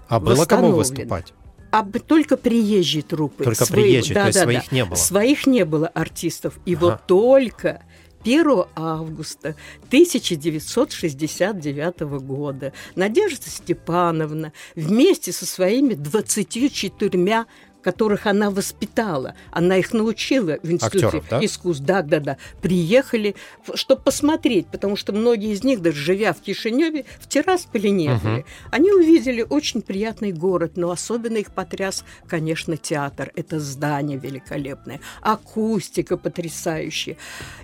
А 0.08 0.20
было 0.20 0.46
кому 0.46 0.74
выступать? 0.74 1.34
А 1.72 1.84
только 1.84 2.38
приезжие 2.38 3.02
трупы. 3.02 3.44
Только 3.44 3.66
Свои, 3.66 3.84
приезжие, 3.84 4.16
да, 4.16 4.22
то 4.22 4.28
есть 4.28 4.40
да, 4.40 4.44
своих 4.44 4.70
да. 4.70 4.76
не 4.76 4.86
было. 4.86 4.96
Своих 4.96 5.48
не 5.48 5.66
было 5.66 5.88
артистов. 5.88 6.60
И 6.66 6.76
ага. 6.76 6.86
вот 6.86 7.08
только 7.08 7.82
1 8.24 8.64
августа 8.76 9.56
1969 9.88 12.00
года 12.24 12.74
Надежда 12.96 13.50
Степановна 13.50 14.54
вместе 14.76 15.32
со 15.32 15.46
своими 15.46 15.94
24 15.96 17.50
которых 17.82 18.28
она 18.28 18.50
воспитала. 18.50 19.36
Она 19.52 19.78
их 19.78 19.94
научила 19.94 20.58
в 20.64 20.72
Институте 20.72 21.08
Актеров, 21.08 21.30
да? 21.30 21.46
искусств. 21.46 21.86
Да, 21.86 22.02
да, 22.02 22.20
да. 22.20 22.38
Приехали, 22.62 23.36
чтобы 23.76 24.02
посмотреть, 24.02 24.68
потому 24.68 24.96
что 24.96 25.14
многие 25.14 25.52
из 25.52 25.64
них, 25.64 25.82
даже 25.82 25.98
живя 25.98 26.34
в 26.34 26.42
Кишиневе, 26.42 27.06
в 27.20 27.28
Тирасполе 27.28 27.90
не 27.90 28.16
были. 28.16 28.40
Угу. 28.40 28.46
Они 28.72 28.92
увидели 28.92 29.46
очень 29.48 29.82
приятный 29.82 30.32
город, 30.32 30.74
но 30.76 30.92
особенно 30.92 31.38
их 31.38 31.52
потряс, 31.52 32.04
конечно, 32.28 32.78
театр. 32.78 33.32
Это 33.36 33.60
здание 33.60 34.18
великолепное, 34.18 35.00
акустика 35.22 36.18
потрясающая. 36.18 37.18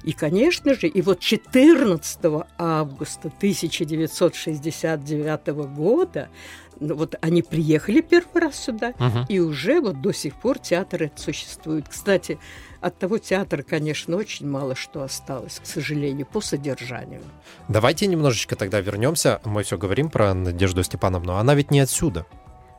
И, 0.03 0.13
конечно 0.13 0.73
же, 0.73 0.87
и 0.87 1.01
вот 1.01 1.19
14 1.19 2.19
августа 2.57 3.31
1969 3.39 5.47
года 5.75 6.29
вот 6.79 7.15
они 7.21 7.41
приехали 7.41 8.01
первый 8.01 8.41
раз 8.41 8.55
сюда, 8.55 8.93
угу. 8.99 9.25
и 9.29 9.39
уже 9.39 9.81
вот 9.81 10.01
до 10.01 10.11
сих 10.11 10.35
пор 10.35 10.59
театр 10.59 11.03
этот 11.03 11.19
существует. 11.19 11.87
Кстати, 11.89 12.39
от 12.81 12.97
того 12.97 13.17
театра, 13.17 13.63
конечно, 13.63 14.15
очень 14.17 14.47
мало 14.47 14.75
что 14.75 15.03
осталось, 15.03 15.59
к 15.61 15.65
сожалению, 15.65 16.25
по 16.25 16.41
содержанию. 16.41 17.21
Давайте 17.67 18.07
немножечко 18.07 18.55
тогда 18.55 18.79
вернемся. 18.79 19.41
Мы 19.45 19.63
все 19.63 19.77
говорим 19.77 20.09
про 20.09 20.33
Надежду 20.33 20.83
Степановну. 20.83 21.35
Она 21.35 21.55
ведь 21.55 21.71
не 21.71 21.79
отсюда. 21.79 22.25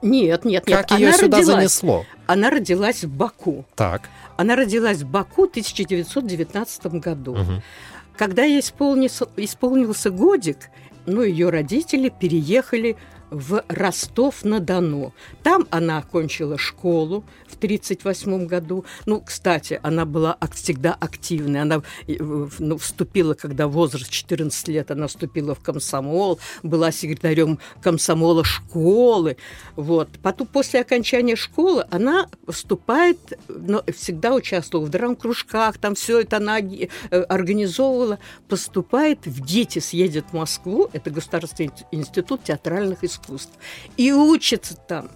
Нет, 0.00 0.44
нет, 0.44 0.66
нет. 0.66 0.86
Как 0.86 0.98
ее 0.98 1.12
сюда 1.12 1.38
родилась, 1.38 1.56
занесло? 1.56 2.06
Она 2.26 2.50
родилась 2.50 3.02
в 3.02 3.12
Баку. 3.12 3.64
Так. 3.74 4.02
Она 4.36 4.54
родилась 4.54 4.98
в 4.98 5.10
Баку 5.10 5.46
в 5.46 5.50
1919 5.50 6.86
году. 6.86 7.32
Угу. 7.32 7.62
Когда 8.16 8.44
ей 8.44 8.60
исполнился, 8.60 9.26
исполнился 9.36 10.10
годик, 10.10 10.70
ну, 11.06 11.22
ее 11.22 11.50
родители 11.50 12.10
переехали 12.10 12.96
в 13.30 13.62
Ростов-на-Дону. 13.68 15.12
Там 15.42 15.66
она 15.70 15.98
окончила 15.98 16.58
школу 16.58 17.24
в 17.46 17.56
1938 17.56 18.46
году. 18.46 18.84
Ну, 19.06 19.20
кстати, 19.20 19.78
она 19.82 20.04
была 20.04 20.36
всегда 20.52 20.94
активной. 20.94 21.62
Она 21.62 21.82
ну, 22.06 22.78
вступила, 22.78 23.34
когда 23.34 23.68
возраст 23.68 24.10
14 24.10 24.68
лет, 24.68 24.90
она 24.90 25.06
вступила 25.06 25.54
в 25.54 25.60
комсомол, 25.60 26.38
была 26.62 26.90
секретарем 26.92 27.58
комсомола 27.82 28.44
школы. 28.44 29.36
Вот. 29.76 30.08
Потом, 30.22 30.46
после 30.46 30.80
окончания 30.80 31.36
школы, 31.36 31.86
она 31.90 32.28
вступает, 32.48 33.18
но 33.48 33.82
всегда 33.94 34.34
участвовала 34.34 34.86
в 34.86 34.90
драм-кружках, 34.90 35.78
там 35.78 35.94
все 35.94 36.20
это 36.20 36.38
она 36.38 36.60
э, 36.60 36.86
организовывала, 37.10 38.18
поступает 38.48 39.26
в 39.26 39.40
ГИТИС, 39.40 39.92
едет 39.92 40.26
в 40.30 40.34
Москву, 40.34 40.88
это 40.92 41.10
Государственный 41.10 41.70
институт 41.92 42.44
театральных 42.44 43.04
искусств 43.04 43.17
искусств. 43.20 43.52
И 43.96 44.12
учится 44.12 44.74
там. 44.76 45.10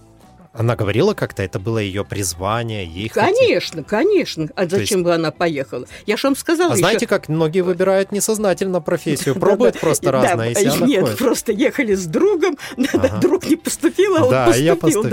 Она 0.53 0.75
говорила 0.75 1.15
как-то, 1.15 1.41
это 1.41 1.59
было 1.59 1.79
ее 1.79 2.05
призвание, 2.05 2.85
ей 2.85 3.09
Конечно, 3.09 3.77
хотеть... 3.77 3.87
конечно. 3.87 4.49
А 4.55 4.67
зачем 4.67 4.99
есть... 4.99 5.03
бы 5.03 5.13
она 5.13 5.31
поехала? 5.31 5.87
Я 6.05 6.15
же 6.15 6.27
вам 6.27 6.35
сказала. 6.35 6.73
А 6.73 6.73
еще... 6.75 6.79
знаете, 6.79 7.07
как 7.07 7.27
многие 7.27 7.61
выбирают 7.61 8.11
несознательно 8.11 8.79
профессию, 8.79 9.33
пробуют 9.33 9.79
просто 9.79 10.11
разное. 10.11 10.53
Нет, 10.81 11.17
просто 11.17 11.51
ехали 11.51 11.95
с 11.95 12.05
другом, 12.05 12.57
друг 13.21 13.47
не 13.47 13.55
поступил, 13.55 14.15
а 14.17 14.25
он 14.25 14.77
поступил. 14.77 15.03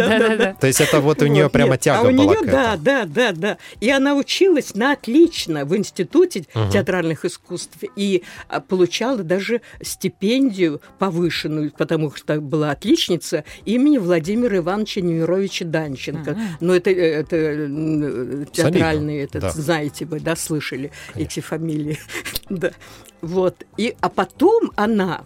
То 0.60 0.66
есть 0.66 0.80
это 0.82 1.00
вот 1.00 1.22
у 1.22 1.26
нее 1.26 1.48
прямо 1.48 1.78
тяга 1.78 2.08
а 2.08 2.12
была 2.12 2.36
Да, 2.42 2.76
да, 2.76 3.04
да, 3.06 3.32
да. 3.32 3.58
И 3.80 3.88
она 3.88 4.14
училась 4.14 4.74
на 4.74 4.92
отлично 4.92 5.64
в 5.64 5.74
Институте 5.74 6.44
театральных 6.70 7.24
искусств 7.24 7.78
и 7.96 8.24
а, 8.48 8.60
получала 8.60 9.18
даже 9.22 9.62
стипендию 9.80 10.82
повышенную, 10.98 11.72
потому 11.76 12.14
что 12.14 12.40
была 12.40 12.72
отличница 12.72 13.44
имени 13.64 13.96
Владимира 13.96 14.58
Ивановича 14.58 15.00
Немировича 15.00 15.29
Петровича 15.30 15.64
Данченко. 15.64 16.30
Mm-hmm. 16.30 16.56
Но 16.60 16.74
это, 16.74 16.90
это 16.90 18.46
театральные, 18.52 19.24
это, 19.24 19.40
да. 19.40 19.50
знаете 19.50 20.04
вы, 20.04 20.20
да, 20.20 20.36
слышали 20.36 20.90
Конечно. 21.12 21.30
эти 21.32 21.40
фамилии. 21.40 21.98
да. 22.50 22.72
Вот. 23.20 23.64
И, 23.76 23.94
а 24.00 24.08
потом 24.08 24.72
она 24.76 25.24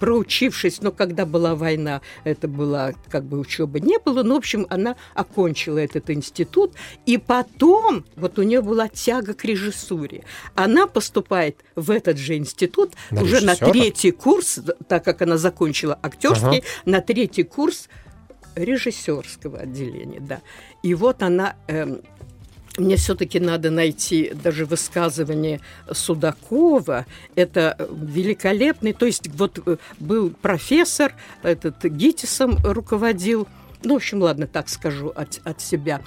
проучившись, 0.00 0.80
но 0.80 0.90
когда 0.90 1.26
была 1.26 1.54
война, 1.54 2.00
это 2.24 2.48
была 2.48 2.92
как 3.10 3.24
бы 3.24 3.38
учеба 3.38 3.78
не 3.78 3.98
было, 3.98 4.22
но, 4.22 4.34
в 4.34 4.38
общем, 4.38 4.66
она 4.70 4.96
окончила 5.14 5.78
этот 5.78 6.10
институт, 6.10 6.72
и 7.04 7.18
потом 7.18 8.06
вот 8.16 8.38
у 8.38 8.42
нее 8.42 8.62
была 8.62 8.88
тяга 8.88 9.34
к 9.34 9.44
режиссуре. 9.44 10.24
Она 10.54 10.86
поступает 10.86 11.58
в 11.76 11.90
этот 11.90 12.16
же 12.16 12.36
институт 12.36 12.94
на 13.10 13.22
уже 13.22 13.36
режиссера? 13.36 13.66
на 13.66 13.72
третий 13.72 14.10
курс, 14.10 14.60
так 14.88 15.04
как 15.04 15.20
она 15.20 15.36
закончила 15.36 15.98
актерский, 16.02 16.58
ага. 16.58 16.66
на 16.86 17.00
третий 17.02 17.42
курс 17.42 17.88
режиссерского 18.54 19.58
отделения, 19.58 20.20
да. 20.20 20.40
И 20.82 20.94
вот 20.94 21.22
она 21.22 21.56
э, 21.68 22.00
мне 22.78 22.96
все-таки 22.96 23.40
надо 23.40 23.70
найти 23.70 24.32
даже 24.32 24.64
высказывание 24.64 25.60
Судакова. 25.90 27.06
Это 27.34 27.76
великолепный, 27.90 28.92
то 28.92 29.06
есть 29.06 29.28
вот 29.34 29.60
э, 29.66 29.76
был 29.98 30.30
профессор, 30.30 31.14
этот 31.42 31.84
ГИТИСом 31.84 32.58
руководил, 32.64 33.48
ну, 33.82 33.94
в 33.94 33.96
общем, 33.96 34.22
ладно, 34.22 34.46
так 34.46 34.68
скажу 34.68 35.08
от, 35.08 35.40
от 35.44 35.60
себя. 35.60 36.00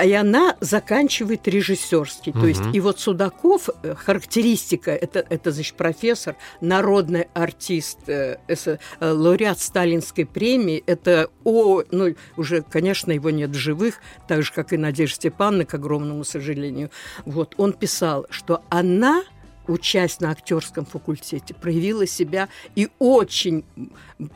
И 0.00 0.12
она 0.12 0.56
заканчивает 0.60 1.46
режиссерский. 1.46 2.32
То 2.32 2.46
есть, 2.46 2.62
и 2.72 2.80
вот 2.80 3.00
Судаков, 3.00 3.68
э, 3.82 3.94
характеристика, 3.94 4.90
это, 4.90 5.24
это 5.28 5.50
значит, 5.50 5.76
профессор, 5.76 6.36
народный 6.60 7.28
артист, 7.34 7.98
э, 8.06 8.38
э, 8.48 8.76
лауреат 9.00 9.60
Сталинской 9.60 10.24
премии, 10.24 10.82
это, 10.86 11.28
о, 11.44 11.82
ну, 11.90 12.14
уже, 12.36 12.62
конечно, 12.62 13.12
его 13.12 13.30
нет 13.30 13.50
в 13.50 13.58
живых, 13.58 13.96
так 14.28 14.42
же, 14.42 14.52
как 14.52 14.72
и 14.72 14.76
Надежда 14.76 15.16
Степановна, 15.16 15.64
к 15.64 15.74
огромному 15.74 16.24
сожалению. 16.24 16.90
Вот, 17.26 17.54
он 17.58 17.72
писал, 17.72 18.26
что 18.30 18.62
она 18.70 19.22
учась 19.68 20.20
на 20.20 20.30
актерском 20.30 20.84
факультете, 20.84 21.54
проявила 21.54 22.06
себя 22.06 22.48
и 22.74 22.88
очень, 22.98 23.64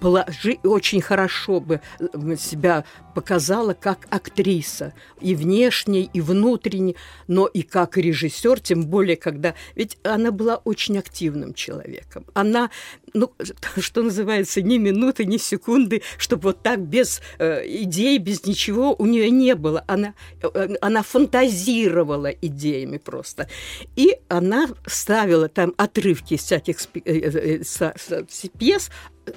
положи, 0.00 0.58
очень 0.62 1.00
хорошо 1.00 1.60
бы 1.60 1.80
себя 2.38 2.84
показала 3.16 3.72
как 3.72 4.06
актриса, 4.10 4.92
и 5.22 5.34
внешне, 5.34 6.02
и 6.02 6.20
внутренне, 6.20 6.96
но 7.28 7.46
и 7.46 7.62
как 7.62 7.96
режиссер, 7.96 8.60
тем 8.60 8.84
более, 8.84 9.16
когда... 9.16 9.54
Ведь 9.74 9.96
она 10.02 10.32
была 10.32 10.56
очень 10.56 10.98
активным 10.98 11.54
человеком. 11.54 12.26
Она, 12.34 12.68
ну, 13.14 13.32
что 13.78 14.02
называется, 14.02 14.60
ни 14.60 14.76
минуты, 14.76 15.24
ни 15.24 15.38
секунды, 15.38 16.02
чтобы 16.18 16.42
вот 16.48 16.62
так 16.62 16.78
без 16.78 17.22
э, 17.38 17.66
идей, 17.66 18.18
без 18.18 18.44
ничего 18.44 18.94
у 18.98 19.06
нее 19.06 19.30
не 19.30 19.54
было. 19.54 19.82
Она, 19.86 20.12
э, 20.42 20.76
она 20.82 21.02
фантазировала 21.02 22.26
идеями 22.26 22.98
просто. 22.98 23.48
И 23.96 24.14
она 24.28 24.68
ставила 24.86 25.48
там 25.48 25.72
отрывки 25.78 26.34
из 26.34 26.42
всяких 26.42 26.76
э, 26.96 27.00
э, 27.06 27.62
э, 27.80 28.22
пьес, 28.58 28.90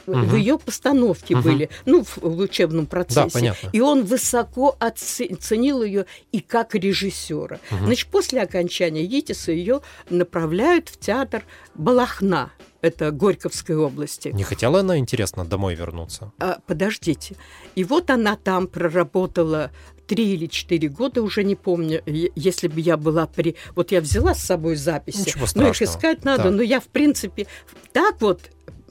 угу. 0.06 0.20
в 0.20 0.36
ее 0.36 0.58
постановке 0.58 1.36
угу. 1.36 1.44
были, 1.44 1.70
ну, 1.86 2.04
в, 2.04 2.18
в 2.18 2.40
учебном 2.40 2.86
процессе. 2.86 3.22
Да, 3.26 3.30
понятно. 3.32 3.70
И 3.72 3.82
он 3.82 4.04
высоко 4.04 4.76
оценил 4.80 5.84
ее 5.84 6.06
и 6.32 6.40
как 6.40 6.76
режиссера. 6.76 7.60
Угу. 7.72 7.86
Значит, 7.86 8.08
после 8.10 8.42
окончания 8.42 9.04
ЕТИСа 9.04 9.52
ее 9.52 9.82
направляют 10.10 10.90
в 10.90 10.98
театр 11.00 11.44
Балахна. 11.76 12.52
Это 12.82 13.12
Горьковской 13.12 13.76
области. 13.76 14.30
Не 14.30 14.44
хотела 14.44 14.80
она, 14.80 14.98
интересно, 14.98 15.44
домой 15.44 15.76
вернуться? 15.76 16.32
А, 16.40 16.60
подождите. 16.66 17.36
И 17.76 17.84
вот 17.84 18.10
она 18.10 18.38
там 18.38 18.68
проработала 18.68 19.72
три 20.08 20.34
или 20.34 20.48
четыре 20.48 20.88
года, 20.88 21.22
уже 21.22 21.44
не 21.44 21.56
помню, 21.56 22.02
если 22.06 22.68
бы 22.68 22.80
я 22.80 22.98
была 22.98 23.28
при... 23.28 23.56
Вот 23.76 23.92
я 23.92 24.02
взяла 24.02 24.34
с 24.34 24.42
собой 24.42 24.76
записи, 24.76 25.20
Ничего 25.20 25.46
страшного. 25.46 25.66
но 25.66 25.70
их 25.70 25.82
искать 25.82 26.26
надо, 26.26 26.44
да. 26.46 26.52
но 26.52 26.62
я, 26.64 26.80
в 26.80 26.88
принципе, 26.88 27.46
так 27.94 28.20
вот 28.22 28.50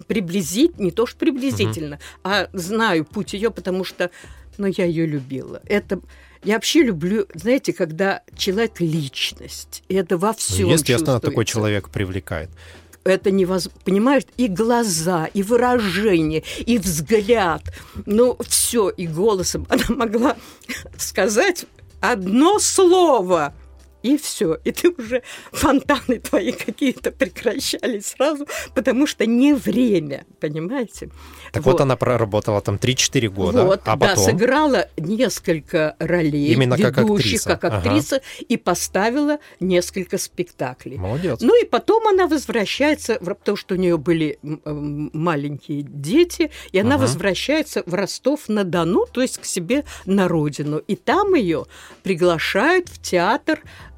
приблизить, 0.09 0.79
не 0.79 0.91
то 0.91 1.07
что 1.07 1.19
приблизительно, 1.19 1.97
угу. 1.97 2.03
а 2.25 2.49
знаю 2.53 3.05
путь 3.05 3.35
ее, 3.35 3.51
потому 3.51 3.85
что, 3.85 4.11
ну, 4.57 4.67
я 4.67 4.85
ее 4.85 5.07
любила. 5.07 5.63
Это 5.67 6.01
я 6.43 6.55
вообще 6.55 6.83
люблю, 6.83 7.27
знаете, 7.35 7.73
когда 7.73 8.23
человек 8.37 8.81
личность, 8.81 9.83
и 9.89 9.95
это 9.95 10.17
во 10.17 10.33
всем. 10.33 10.69
Ну, 10.69 10.73
естественно, 10.73 11.21
такой 11.21 11.45
человек 11.45 11.91
привлекает 11.91 12.51
это 13.05 13.31
невозможно, 13.31 13.81
понимаешь, 13.85 14.25
и 14.37 14.49
глаза, 14.49 15.31
и 15.33 15.43
выражение, 15.43 16.45
и 16.59 16.77
взгляд, 16.77 17.63
ну, 18.05 18.37
все, 18.47 18.91
и 18.91 19.07
голосом 19.07 19.67
она 19.71 19.85
могла 19.89 20.37
сказать 20.99 21.65
одно 22.01 22.59
слово– 22.59 23.55
и 24.03 24.17
все. 24.17 24.59
И 24.65 24.73
ты 24.73 24.91
уже 24.91 25.23
фонтаны 25.53 26.19
твои 26.19 26.53
какие-то 26.53 27.11
прекращались 27.11 28.07
сразу, 28.07 28.47
потому 28.75 29.07
что 29.07 29.27
не 29.27 29.55
время, 29.55 30.25
понимаете? 30.41 31.11
Так 31.53 31.65
вот, 31.65 31.73
вот 31.73 31.81
она 31.81 31.97
проработала 31.97 32.61
там 32.61 32.77
3-4 32.77 33.29
года, 33.29 33.65
вот, 33.65 33.81
а 33.85 33.97
потом... 33.97 34.17
Да, 34.17 34.23
сыграла 34.23 34.89
несколько 34.97 35.97
ролей 35.99 36.53
Именно 36.53 36.75
ведущих, 36.75 36.93
как 36.93 37.11
актриса, 37.11 37.57
как 37.57 37.65
актриса 37.65 38.17
ага. 38.17 38.25
и 38.49 38.57
поставила 38.57 39.39
несколько 39.61 40.19
спектаклей. 40.19 40.97
Молодец. 40.97 41.41
Ну 41.41 41.61
и 41.61 41.65
потом 41.65 42.07
она 42.07 42.27
возвращается, 42.27 43.19
потому 43.19 43.57
что 43.57 43.75
у 43.75 43.79
нее 43.79 43.99
были 43.99 44.39
маленькие 44.43 45.83
дети, 45.83 46.51
и 46.73 46.79
она 46.79 46.95
ага. 46.95 47.03
возвращается 47.03 47.83
в 47.87 47.95
Ростов-на-Дону, 47.95 49.07
то 49.11 49.23
есть 49.23 49.39
к 49.39 49.45
себе 49.45 49.85
на 50.05 50.29
родину. 50.29 50.79
И 50.79 50.97
там 50.97 51.35
ее 51.35 51.67
приглашают 52.03 52.89
в 52.89 53.01
театр 53.03 53.61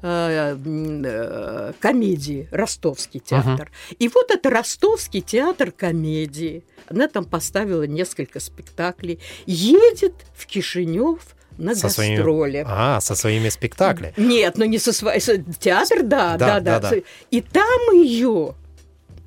комедии, 1.79 2.47
Ростовский 2.51 3.19
театр. 3.19 3.71
Uh-huh. 3.71 3.95
И 3.99 4.07
вот 4.07 4.31
это 4.31 4.49
Ростовский 4.49 5.21
театр 5.21 5.71
комедии. 5.71 6.63
Она 6.87 7.07
там 7.07 7.25
поставила 7.25 7.83
несколько 7.83 8.39
спектаклей. 8.39 9.19
Едет 9.45 10.13
в 10.35 10.47
Кишинев 10.47 11.19
на 11.57 11.75
со 11.75 11.83
гастроли. 11.83 12.63
Своими... 12.63 12.67
А, 12.67 12.99
со 12.99 13.15
своими 13.15 13.49
спектаклями. 13.49 14.13
Нет, 14.17 14.57
ну 14.57 14.65
не 14.65 14.79
со 14.79 14.91
своим. 14.91 15.21
Театр, 15.59 16.03
да, 16.03 16.37
да, 16.37 16.59
да, 16.59 16.79
да. 16.79 16.89
да. 16.89 16.97
И 17.29 17.41
там 17.41 17.93
ее 17.93 18.55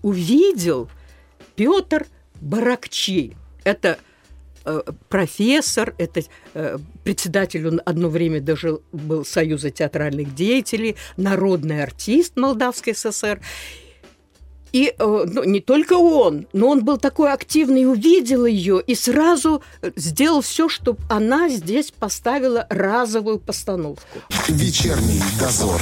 увидел 0.02 0.88
Петр 1.54 2.06
Баракчи. 2.40 3.36
Это 3.62 3.90
Э, 3.90 3.96
профессор, 5.08 5.94
это 5.98 6.22
э, 6.54 6.78
председатель, 7.04 7.66
он 7.68 7.80
одно 7.84 8.08
время 8.08 8.40
даже 8.40 8.80
был 8.92 9.24
Союза 9.24 9.70
театральных 9.70 10.34
деятелей, 10.34 10.96
народный 11.16 11.82
артист 11.82 12.36
Молдавской 12.36 12.94
ССР. 12.94 13.40
И 14.72 14.92
э, 14.98 15.24
ну, 15.26 15.44
не 15.44 15.60
только 15.60 15.92
он, 15.92 16.48
но 16.52 16.68
он 16.68 16.84
был 16.84 16.98
такой 16.98 17.32
активный, 17.32 17.88
увидел 17.88 18.44
ее 18.44 18.82
и 18.84 18.96
сразу 18.96 19.62
сделал 19.94 20.40
все, 20.40 20.68
чтобы 20.68 20.98
она 21.08 21.48
здесь 21.48 21.92
поставила 21.92 22.66
разовую 22.70 23.38
постановку. 23.38 24.18
Вечерний 24.48 25.22
дозор. 25.38 25.80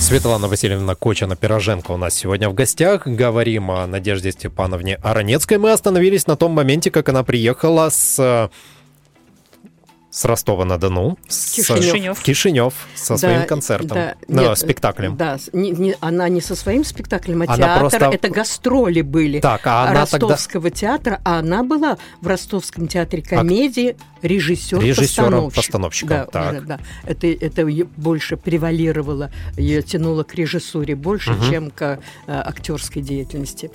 Светлана 0.00 0.48
Васильевна 0.48 0.94
Кочана-Пироженко 0.94 1.92
у 1.92 1.96
нас 1.96 2.14
сегодня 2.14 2.48
в 2.48 2.54
гостях. 2.54 3.06
Говорим 3.06 3.70
о 3.70 3.86
Надежде 3.86 4.32
Степановне 4.32 4.96
Аронецкой. 5.02 5.58
Мы 5.58 5.72
остановились 5.72 6.26
на 6.26 6.36
том 6.36 6.52
моменте, 6.52 6.90
как 6.90 7.08
она 7.08 7.24
приехала 7.24 7.90
с 7.90 8.50
с 10.18 10.24
Ростова-на-Дону, 10.24 11.16
Кишинев. 11.28 12.18
в 12.18 12.22
Кишинев 12.24 12.74
со 12.96 13.14
да, 13.14 13.18
своим 13.18 13.46
концертом, 13.46 13.88
да, 13.96 14.14
no, 14.26 14.48
нет, 14.48 14.58
спектаклем. 14.58 15.16
Да, 15.16 15.38
не, 15.52 15.70
не, 15.70 15.94
она 16.00 16.28
не 16.28 16.40
со 16.40 16.56
своим 16.56 16.84
спектаклем, 16.84 17.42
а 17.42 17.44
она 17.44 17.56
театр, 17.56 17.78
просто... 17.78 18.06
это 18.06 18.28
гастроли 18.28 19.02
были 19.02 19.38
так, 19.38 19.64
а 19.68 19.84
она 19.84 20.00
Ростовского 20.00 20.70
тогда... 20.70 20.76
театра, 20.76 21.20
а 21.24 21.38
она 21.38 21.62
была 21.62 21.98
в 22.20 22.26
Ростовском 22.26 22.88
театре 22.88 23.22
комедии 23.22 23.96
а... 24.20 24.26
режиссер 24.26 24.80
режиссером 24.80 25.52
постановщиком. 25.52 26.08
Да, 26.08 26.26
так. 26.26 26.52
Уже, 26.52 26.60
да. 26.62 26.80
Это, 27.04 27.28
это 27.28 27.64
больше 27.96 28.36
превалировало, 28.36 29.30
ее 29.56 29.82
тянуло 29.82 30.24
к 30.24 30.34
режиссуре 30.34 30.96
больше, 30.96 31.30
угу. 31.34 31.44
чем 31.48 31.70
к 31.70 32.00
а, 32.26 32.42
актерской 32.44 33.02
деятельности. 33.02 33.70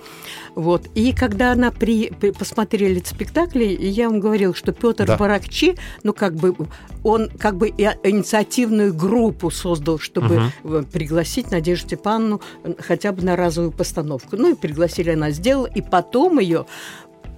Вот. 0.56 0.88
И 0.96 1.14
когда 1.14 1.52
она 1.52 1.72
при, 1.72 2.10
при 2.10 2.32
посмотрели 2.32 3.02
спектакли, 3.04 3.66
я 3.80 4.10
вам 4.10 4.20
говорил, 4.20 4.54
что 4.54 4.72
Петр 4.72 5.06
да. 5.06 5.18
Баракчи, 5.18 5.76
ну 6.04 6.14
как 6.14 6.36
бы 6.36 6.56
он 7.04 7.30
как 7.30 7.58
бы 7.58 7.70
инициативную 7.70 8.94
группу 8.94 9.50
создал, 9.50 10.00
чтобы 10.00 10.52
угу. 10.64 10.84
пригласить 10.84 11.52
Надежду 11.52 11.88
Степановну 11.88 12.42
хотя 12.80 13.12
бы 13.12 13.24
на 13.24 13.36
разовую 13.36 13.72
постановку. 13.72 14.38
Ну 14.38 14.52
и 14.52 14.56
пригласили, 14.56 15.12
она 15.12 15.32
сделала, 15.32 15.66
и 15.66 15.82
потом 15.82 16.40
ее 16.40 16.66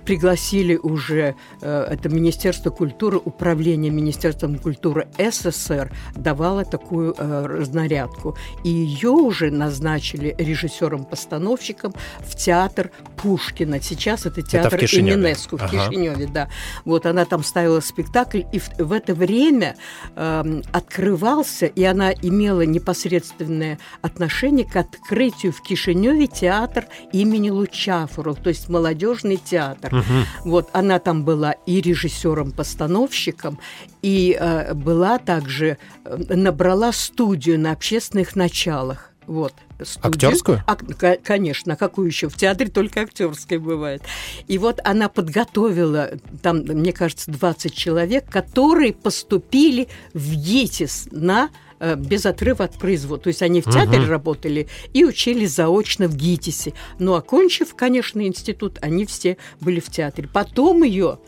пригласили 0.06 0.76
уже, 0.76 1.36
э, 1.62 1.88
это 1.92 2.10
Министерство 2.10 2.70
культуры, 2.70 3.18
управление 3.18 3.92
Министерством 3.92 4.60
культуры 4.60 5.08
СССР 5.18 5.92
давало 6.16 6.64
такую 6.64 7.16
э, 7.18 7.46
разнарядку. 7.46 8.38
И 8.64 8.70
ее 8.70 9.10
уже 9.10 9.52
назначили 9.52 10.36
режиссером-постановщиком 10.38 11.94
в 12.20 12.36
театр 12.36 12.92
Пушкина. 13.18 13.82
Сейчас 13.82 14.26
это 14.26 14.42
театр 14.42 14.76
это 14.76 14.88
в 14.88 14.94
Ининеску 14.94 15.58
в 15.58 15.64
ага. 15.64 15.90
Кишиневе, 15.90 16.28
да. 16.28 16.50
Вот 16.86 17.06
она 17.06 17.26
там 17.26 17.44
ставила 17.44 17.80
спектакль, 17.80 18.44
и 18.52 18.60
в, 18.60 18.70
в 18.78 18.92
это 18.92 19.16
время 19.16 19.76
э, 20.16 20.62
открывался, 20.72 21.66
и 21.66 21.84
она 21.84 22.12
имела 22.12 22.62
непосредственное 22.62 23.80
отношение 24.02 24.66
к 24.66 24.76
открытию 24.76 25.52
в 25.52 25.62
Кишиневе 25.62 26.28
театр 26.28 26.86
имени 27.12 27.50
Лучафуров, 27.50 28.40
то 28.40 28.50
есть 28.50 28.70
молодежный 28.70 29.38
театр. 29.38 29.95
Угу. 30.00 30.50
Вот 30.50 30.70
она 30.74 31.00
там 31.00 31.24
была 31.24 31.52
и 31.52 31.82
режиссером-постановщиком, 31.82 33.60
и 34.02 34.38
э, 34.40 34.74
была 34.74 35.18
также 35.18 35.78
э, 36.04 36.18
набрала 36.36 36.92
студию 36.92 37.60
на 37.60 37.72
общественных 37.72 38.36
началах. 38.36 39.12
Вот. 39.28 39.54
Студию. 39.82 40.30
Актерскую? 40.30 40.64
А, 40.68 40.76
конечно, 41.18 41.76
какую 41.76 42.08
еще? 42.08 42.30
В 42.30 42.36
театре 42.36 42.70
только 42.70 43.02
актерская 43.02 43.60
бывает. 43.60 44.04
И 44.48 44.58
вот 44.58 44.80
она 44.84 45.10
подготовила, 45.10 46.12
там, 46.42 46.58
мне 46.60 46.94
кажется, 46.94 47.32
20 47.32 47.74
человек, 47.74 48.30
которые 48.30 48.94
поступили 48.94 49.88
в 50.14 50.32
ЕТИС 50.32 51.08
на 51.12 51.50
без 51.80 52.26
отрыва 52.26 52.66
от 52.66 52.74
производства. 52.78 53.26
То 53.26 53.28
есть 53.30 53.42
они 53.42 53.62
в 53.62 53.66
театре 53.66 54.02
угу. 54.02 54.10
работали 54.10 54.68
и 54.94 55.06
учились 55.06 55.52
заочно 55.52 56.08
в 56.08 56.16
ГИТИСе. 56.16 56.74
Но 57.00 57.16
окончив, 57.16 57.76
конечно, 57.76 58.26
институт, 58.26 58.80
они 58.82 59.06
все 59.06 59.38
были 59.60 59.80
в 59.80 59.90
театре. 59.90 60.30
Потом 60.32 60.84
ее 60.84 61.20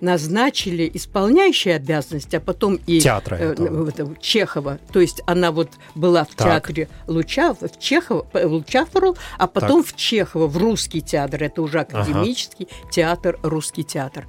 назначили 0.00 0.90
исполняющие 0.92 1.74
обязанности, 1.74 2.36
а 2.36 2.40
потом 2.40 2.78
и 2.86 3.00
Театра 3.00 3.36
э, 3.36 3.52
этого. 3.52 3.88
это, 3.88 4.14
Чехова. 4.20 4.78
То 4.92 5.00
есть 5.00 5.22
она 5.26 5.52
вот 5.52 5.70
была 5.94 6.24
в 6.24 6.34
Так. 6.34 6.66
театре 6.66 6.88
Луча, 7.06 7.54
в 7.54 7.78
Чехова, 7.78 8.26
э, 8.34 8.46
Лучафору, 8.46 9.16
а 9.38 9.46
потом 9.46 9.82
в 9.82 9.96
Чехова, 9.96 10.46
в 10.46 10.56
русский 10.56 11.00
театр. 11.00 11.42
Это 11.42 11.62
уже 11.62 11.80
академический 11.80 12.68
театр, 12.90 13.38
русский 13.42 13.84
театр. 13.84 14.26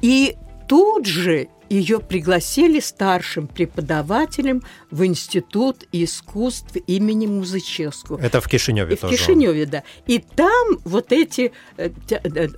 И 0.00 0.36
тут 0.68 1.06
же 1.06 1.48
ее 1.70 2.00
пригласили 2.00 2.80
старшим 2.80 3.46
преподавателем 3.46 4.62
в 4.90 5.04
Институт 5.06 5.84
искусств 5.92 6.76
имени 6.86 7.26
Музычевского. 7.26 8.18
Это 8.20 8.40
в 8.40 8.48
Кишиневе 8.48 8.94
И 8.94 8.96
в 8.96 9.00
тоже. 9.00 9.16
Кишиневе, 9.16 9.66
да. 9.66 9.82
И 10.06 10.18
там 10.18 10.78
вот 10.84 11.12
эти 11.12 11.52
э, 11.76 11.90
э, 12.10 12.48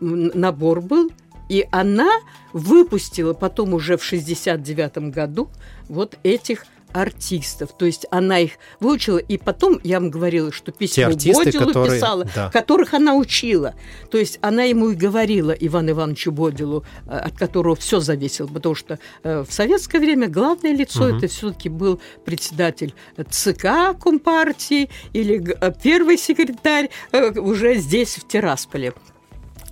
м, 0.00 0.30
набор 0.34 0.80
был, 0.80 1.10
и 1.48 1.66
она 1.72 2.08
выпустила 2.52 3.34
потом 3.34 3.74
уже 3.74 3.96
в 3.96 4.04
69 4.04 5.10
году 5.10 5.50
вот 5.88 6.16
этих 6.22 6.64
артистов. 6.92 7.70
То 7.76 7.86
есть 7.86 8.06
она 8.10 8.38
их 8.40 8.52
выучила, 8.80 9.18
и 9.18 9.38
потом 9.38 9.80
я 9.84 10.00
вам 10.00 10.10
говорила, 10.10 10.52
что 10.52 10.72
письмо 10.72 11.06
артисты, 11.06 11.44
Бодилу 11.44 11.66
которые- 11.66 12.00
писала, 12.00 12.26
да. 12.34 12.50
которых 12.50 12.94
она 12.94 13.14
учила. 13.14 13.74
То 14.10 14.18
есть 14.18 14.38
она 14.42 14.64
ему 14.64 14.90
и 14.90 14.94
говорила, 14.94 15.52
Ивану 15.52 15.90
Ивановичу 15.90 16.32
Бодилу, 16.32 16.84
э, 17.06 17.16
от 17.16 17.36
которого 17.38 17.76
все 17.76 18.00
зависело, 18.00 18.46
потому 18.46 18.74
что 18.74 18.98
э, 19.22 19.44
в 19.48 19.52
советское 19.52 19.98
время 19.98 20.28
главное 20.28 20.72
лицо 20.72 21.04
Мгм. 21.08 21.18
это 21.18 21.28
все-таки 21.28 21.68
был 21.68 22.00
председатель 22.24 22.94
ЦК 23.30 23.96
Компартии 24.00 24.90
или 25.12 25.56
э, 25.60 25.72
первый 25.82 26.18
секретарь 26.18 26.90
уже 27.36 27.76
здесь, 27.76 28.16
в 28.16 28.26
Тирасполе. 28.28 28.92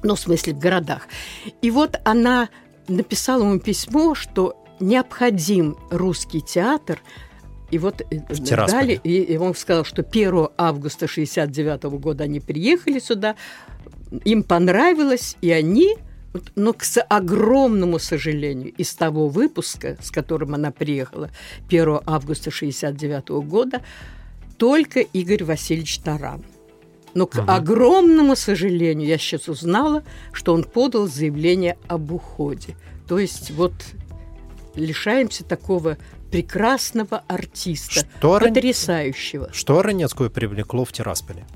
Ну, 0.02 0.14
в 0.14 0.20
смысле, 0.20 0.52
в 0.54 0.59
городах. 0.59 1.09
И 1.61 1.70
вот 1.70 1.96
она 2.04 2.48
написала 2.87 3.42
ему 3.42 3.59
письмо, 3.59 4.14
что 4.14 4.57
необходим 4.81 5.77
русский 5.91 6.41
театр. 6.41 7.01
И 7.71 7.79
вот 7.79 8.01
э, 8.11 8.19
дали, 8.67 8.99
и, 9.05 9.21
и 9.23 9.37
он 9.37 9.55
сказал, 9.55 9.85
что 9.85 10.03
1 10.03 10.49
августа 10.57 11.07
69 11.07 11.85
года 12.01 12.25
они 12.25 12.41
приехали 12.41 12.99
сюда, 12.99 13.37
им 14.25 14.43
понравилось, 14.43 15.37
и 15.43 15.51
они, 15.51 15.97
но 16.55 16.73
к 16.73 16.83
с- 16.85 17.03
огромному 17.03 17.99
сожалению, 17.99 18.73
из 18.73 18.95
того 18.95 19.29
выпуска, 19.29 19.99
с 20.03 20.11
которым 20.11 20.55
она 20.55 20.71
приехала 20.71 21.31
1 21.69 22.01
августа 22.07 22.51
69 22.51 23.29
года, 23.47 23.83
только 24.57 25.01
Игорь 25.01 25.45
Васильевич 25.45 25.99
Таран. 25.99 26.43
Но 27.14 27.27
к 27.27 27.37
Мгм. 27.37 27.51
огромному 27.51 28.35
сожалению, 28.37 29.07
я 29.09 29.19
сейчас 29.19 29.49
узнала, 29.49 30.05
что 30.33 30.55
он 30.55 30.64
подал 30.64 31.07
заявление 31.07 31.77
об 31.87 32.12
уходе. 32.12 32.77
То 33.07 33.19
есть 33.19 33.51
вот 33.51 33.73
лишаемся 34.79 35.45
такого 35.45 35.99
прекрасного 36.31 37.25
артиста, 37.29 38.07
Что, 38.17 38.38
потрясающего. 38.38 39.53
Что 39.53 39.83
Ранецкую 39.83 40.31
привлекло 40.31 40.85
в 40.85 40.93
Тирасполе? 40.93 41.47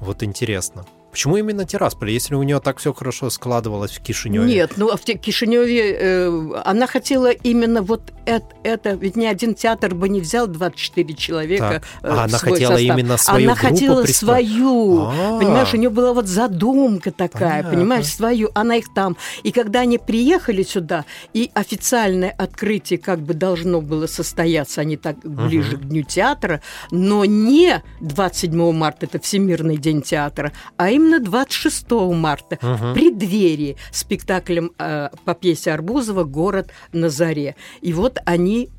Вот 0.00 0.22
интересно. 0.22 0.84
Почему 1.14 1.36
именно 1.36 1.64
Тирасполь, 1.64 2.10
если 2.10 2.34
у 2.34 2.42
нее 2.42 2.58
так 2.58 2.78
все 2.78 2.92
хорошо 2.92 3.30
складывалось 3.30 3.92
в 3.92 4.02
Кишиневе? 4.02 4.46
Нет, 4.46 4.72
ну 4.76 4.90
а 4.90 4.96
в 4.96 5.00
Кишиневе 5.04 5.96
э, 5.96 6.50
она 6.64 6.88
хотела 6.88 7.30
именно 7.30 7.82
вот 7.82 8.12
это, 8.26 8.46
это, 8.64 8.90
ведь 8.94 9.14
ни 9.14 9.24
один 9.24 9.54
театр 9.54 9.94
бы 9.94 10.08
не 10.08 10.20
взял 10.20 10.48
24 10.48 11.14
человека. 11.14 11.82
Так. 11.82 11.82
э, 12.02 12.08
А 12.08 12.14
в 12.16 12.18
она 12.24 12.38
свой 12.38 12.52
хотела 12.54 12.72
состав. 12.78 12.96
именно 12.96 13.16
свою 13.16 13.46
Она 13.50 13.54
группу 13.60 13.74
хотела 13.76 14.02
представить? 14.02 14.48
свою. 14.48 15.02
А. 15.02 15.38
Понимаешь, 15.38 15.72
у 15.72 15.76
нее 15.76 15.90
была 15.90 16.12
вот 16.14 16.26
задумка 16.26 17.12
такая, 17.12 17.58
Понятно. 17.62 17.70
понимаешь, 17.70 18.06
свою. 18.06 18.50
Она 18.54 18.74
их 18.74 18.92
там. 18.92 19.16
И 19.44 19.52
когда 19.52 19.80
они 19.80 19.98
приехали 19.98 20.64
сюда, 20.64 21.04
и 21.32 21.48
официальное 21.54 22.30
открытие 22.36 22.98
как 22.98 23.20
бы 23.20 23.34
должно 23.34 23.80
было 23.80 24.08
состояться, 24.08 24.80
они 24.80 24.96
так 24.96 25.18
ближе 25.22 25.76
к 25.76 25.82
Дню 25.84 26.02
театра, 26.02 26.60
но 26.90 27.24
не 27.24 27.84
27 28.00 28.72
марта, 28.72 29.06
это 29.06 29.20
Всемирный 29.20 29.76
день 29.76 30.02
театра, 30.02 30.50
а 30.76 30.90
именно 30.90 31.03
26 31.20 31.90
марта, 32.14 32.58
Мгм. 32.62 32.76
в 32.76 32.94
преддверии 32.94 33.76
спектаклем 33.92 34.72
э, 34.78 35.08
по 35.24 35.34
пьесе 35.34 35.72
Арбузова 35.72 36.24
«Город 36.24 36.70
на 36.92 37.08
заре». 37.08 37.54
И 37.80 37.92
вот 37.92 38.18
они 38.24 38.70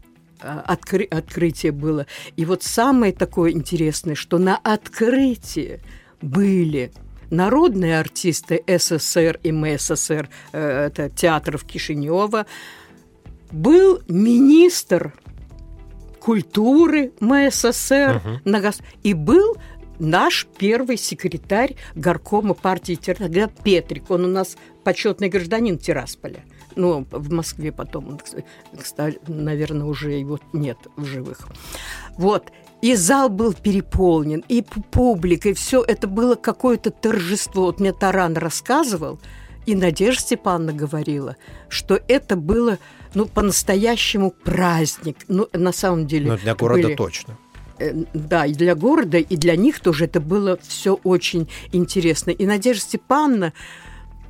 э, 0.41 0.61
откры- 0.67 1.07
открытие 1.07 1.71
было. 1.71 2.05
И 2.35 2.45
вот 2.45 2.61
самое 2.63 3.13
такое 3.13 3.51
интересное, 3.51 4.15
что 4.15 4.37
на 4.37 4.57
открытии 4.57 5.79
были 6.21 6.91
народные 7.31 7.99
артисты 7.99 8.63
СССР 8.67 9.39
и 9.43 9.51
МССР, 9.51 10.29
э, 10.51 10.85
это 10.87 11.09
театров 11.09 11.63
Кишинева, 11.63 12.45
был 13.51 14.01
министр 14.07 15.13
культуры 16.19 17.11
МССР 17.19 18.21
на 18.45 18.57
гос- 18.59 18.81
и 19.03 19.13
был 19.13 19.57
наш 19.99 20.47
первый 20.57 20.97
секретарь 20.97 21.75
горкома 21.95 22.53
партии 22.53 22.95
Тирасполя 22.95 23.49
Петрик. 23.63 24.09
Он 24.09 24.25
у 24.25 24.27
нас 24.27 24.57
почетный 24.83 25.29
гражданин 25.29 25.77
Тирасполя. 25.77 26.43
Ну, 26.75 27.07
в 27.09 27.31
Москве 27.31 27.71
потом, 27.71 28.19
кстати, 28.77 29.19
наверное, 29.27 29.85
уже 29.85 30.11
его 30.11 30.39
нет 30.53 30.77
в 30.97 31.05
живых. 31.05 31.47
Вот. 32.17 32.51
И 32.81 32.93
зал 32.95 33.29
был 33.29 33.53
переполнен, 33.53 34.43
и 34.49 34.59
пу- 34.61 34.83
публика, 34.91 35.49
и 35.49 35.53
все 35.53 35.81
это 35.81 36.07
было 36.07 36.35
какое-то 36.35 36.91
торжество. 36.91 37.63
Вот 37.63 37.79
мне 37.79 37.93
Таран 37.93 38.35
рассказывал, 38.35 39.19
и 39.65 39.73
Надежда 39.73 40.21
Степановна 40.21 40.73
говорила, 40.73 41.37
что 41.69 41.99
это 42.07 42.35
было, 42.35 42.77
ну, 43.13 43.25
по-настоящему 43.25 44.31
праздник. 44.31 45.17
Ну, 45.27 45.47
на 45.53 45.71
самом 45.71 46.05
деле... 46.05 46.31
Ну, 46.33 46.37
для 46.37 46.53
города 46.53 46.83
были- 46.83 46.95
точно. 46.95 47.37
Э, 47.79 47.93
Да, 48.13 48.45
и 48.45 48.53
для 48.53 48.75
города, 48.75 49.17
и 49.17 49.35
для 49.35 49.55
них 49.55 49.79
тоже 49.79 50.05
это 50.05 50.19
было 50.19 50.57
все 50.61 50.99
очень 51.03 51.49
интересно. 51.71 52.31
И 52.31 52.45
Надежда 52.45 52.81
Степановна, 52.83 53.53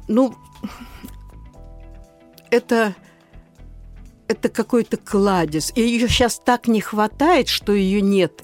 ну, 0.07 0.35
это, 2.49 2.95
это 4.27 4.49
какой-то 4.49 4.97
кладезь. 4.97 5.71
И 5.75 5.81
ее 5.81 6.07
сейчас 6.07 6.39
так 6.39 6.67
не 6.67 6.81
хватает, 6.81 7.47
что 7.47 7.73
ее 7.73 8.01
нет 8.01 8.43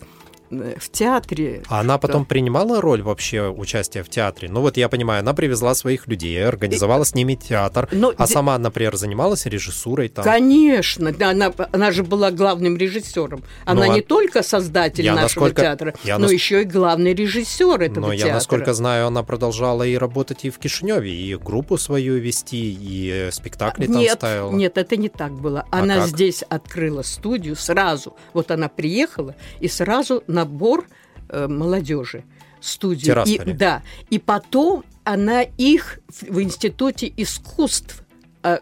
в 0.51 0.89
театре. 0.91 1.63
А 1.69 1.79
она 1.79 1.97
потом 1.97 2.25
принимала 2.25 2.81
роль 2.81 3.01
вообще 3.01 3.47
участия 3.49 4.03
в 4.03 4.09
театре? 4.09 4.49
Ну 4.49 4.61
вот 4.61 4.77
я 4.77 4.89
понимаю, 4.89 5.21
она 5.21 5.33
привезла 5.33 5.73
своих 5.73 6.07
людей, 6.07 6.45
организовала 6.45 7.03
с 7.05 7.15
ними 7.15 7.35
театр, 7.35 7.87
Но 7.91 8.13
а 8.17 8.27
де- 8.27 8.33
сама, 8.33 8.57
например, 8.57 8.95
занималась 8.97 9.45
режиссурой 9.45 10.09
там. 10.09 10.23
Конечно, 10.25 11.11
да, 11.13 11.29
она, 11.31 11.51
она 11.71 11.91
же 11.91 12.03
была 12.03 12.31
главным 12.31 12.77
режиссером. 12.77 13.43
Она 13.65 13.85
Ну, 13.85 13.91
а 13.91 13.95
не 13.95 14.01
только 14.01 14.43
создатель 14.43 15.05
я 15.05 15.13
нашего 15.15 15.45
насколько- 15.45 15.61
театра, 15.61 15.93
я 16.03 16.17
но 16.17 16.23
нас- 16.23 16.31
еще 16.33 16.61
и 16.61 16.65
главный 16.65 17.13
режиссер 17.13 17.81
этого 17.81 18.07
Но 18.07 18.11
я, 18.13 18.17
театра. 18.19 18.33
насколько 18.35 18.73
знаю, 18.73 19.07
она 19.07 19.23
продолжала 19.23 19.83
и 19.83 19.95
работать 19.97 20.45
и 20.45 20.49
в 20.49 20.57
Кишиневе, 20.59 21.13
и 21.15 21.35
группу 21.35 21.77
свою 21.77 22.17
вести, 22.17 22.73
и 22.73 23.09
э, 23.09 23.31
спектакли 23.31 23.85
там 23.87 23.95
нет, 23.95 24.13
ставила. 24.13 24.51
Нет, 24.51 24.77
это 24.77 24.97
не 24.97 25.09
так 25.09 25.31
было. 25.33 25.65
А 25.71 25.79
Она 25.79 25.95
как? 25.99 26.07
здесь 26.07 26.43
открыла 26.49 27.01
студию 27.03 27.55
сразу. 27.55 28.15
Вот 28.33 28.51
она 28.51 28.67
приехала, 28.67 29.35
и 29.59 29.67
сразу 29.67 30.23
набор 30.41 30.85
э, 31.29 31.47
молодежи. 31.47 32.23
Студию. 32.59 33.23
И, 33.25 33.37
да. 33.53 33.81
И 34.13 34.19
потом 34.19 34.83
она 35.03 35.41
их 35.41 35.99
в, 36.07 36.33
в 36.35 36.41
Институте 36.41 37.11
искусств 37.17 38.03
э, 38.43 38.59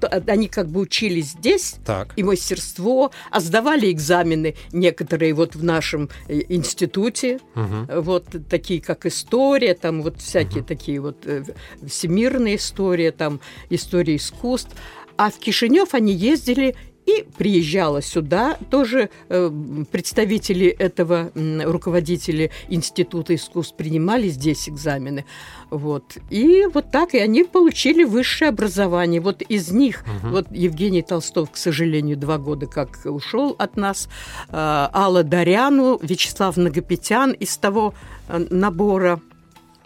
т- 0.00 0.22
они 0.28 0.46
как 0.48 0.68
бы 0.68 0.80
учились 0.80 1.30
здесь, 1.32 1.76
Так. 1.84 2.12
и 2.16 2.22
мастерство, 2.22 3.10
а 3.30 3.40
сдавали 3.40 3.90
экзамены 3.90 4.54
некоторые 4.72 5.34
вот 5.34 5.56
в 5.56 5.64
нашем 5.64 6.08
э, 6.28 6.42
институте. 6.48 7.40
Э, 7.56 8.00
вот 8.00 8.26
такие 8.48 8.80
как 8.80 9.04
история, 9.06 9.74
там 9.74 10.02
вот 10.02 10.20
всякие 10.20 10.62
такие 10.62 11.00
вот 11.00 11.26
э, 11.26 11.42
всемирная 11.86 12.54
история, 12.56 13.10
там 13.10 13.40
история 13.70 14.14
искусств. 14.16 14.70
А 15.16 15.30
в 15.30 15.38
Кишинев 15.38 15.94
они 15.94 16.12
ездили 16.12 16.74
и 17.06 17.24
приезжала 17.36 18.00
сюда 18.02 18.56
тоже 18.70 19.10
э, 19.28 19.50
представители 19.90 20.66
этого 20.68 21.30
м, 21.34 21.60
руководители 21.70 22.50
Института 22.68 23.34
искусств 23.34 23.76
принимали 23.76 24.28
здесь 24.28 24.68
экзамены. 24.68 25.24
Вот. 25.70 26.16
И 26.30 26.66
вот 26.72 26.90
так, 26.90 27.14
и 27.14 27.18
они 27.18 27.44
получили 27.44 28.04
высшее 28.04 28.50
образование. 28.50 29.20
Вот 29.20 29.42
из 29.42 29.70
них, 29.70 30.04
Мгм. 30.22 30.30
вот 30.32 30.46
Евгений 30.50 31.02
Толстов, 31.02 31.50
к 31.50 31.56
сожалению, 31.56 32.16
два 32.16 32.38
года 32.38 32.66
как 32.66 32.98
ушел 33.04 33.54
от 33.58 33.76
нас, 33.76 34.08
э, 34.48 34.52
Алла 34.52 35.22
Даряну, 35.24 35.98
Вячеслав 36.02 36.56
Нагопетян 36.56 37.32
из 37.32 37.56
того 37.56 37.94
э, 38.28 38.46
набора. 38.50 39.20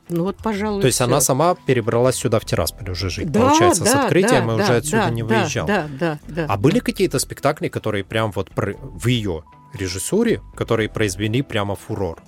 Ну 0.08 0.24
вот, 0.24 0.36
пожалуй, 0.36 0.80
То 0.80 0.86
есть 0.86 0.96
всё. 0.96 1.04
она 1.04 1.20
сама 1.20 1.54
перебралась 1.54 2.16
сюда 2.16 2.38
в 2.40 2.44
Тирасполь 2.44 2.90
уже 2.90 3.10
жить, 3.10 3.30
Да, 3.30 3.40
получается, 3.40 3.84
с 3.84 3.92
да, 3.92 4.04
открытием 4.04 4.46
да, 4.48 4.54
и 4.54 4.56
да, 4.58 4.64
уже 4.64 4.76
отсюда 4.76 5.04
да, 5.04 5.10
не 5.10 5.22
да, 5.22 5.28
выезжал. 5.28 5.66
Да, 5.66 5.86
да, 6.00 6.18
да. 6.28 6.46
А 6.48 6.56
были 6.56 6.78
какие-то 6.78 7.18
спектакли, 7.18 7.68
которые 7.68 8.04
прям 8.04 8.30
вот 8.32 8.50
в 8.54 9.06
ее 9.06 9.44
режиссуре, 9.74 10.40
которые 10.56 10.88
произвели 10.88 11.42
прямо 11.42 11.76
фурор? 11.76 12.22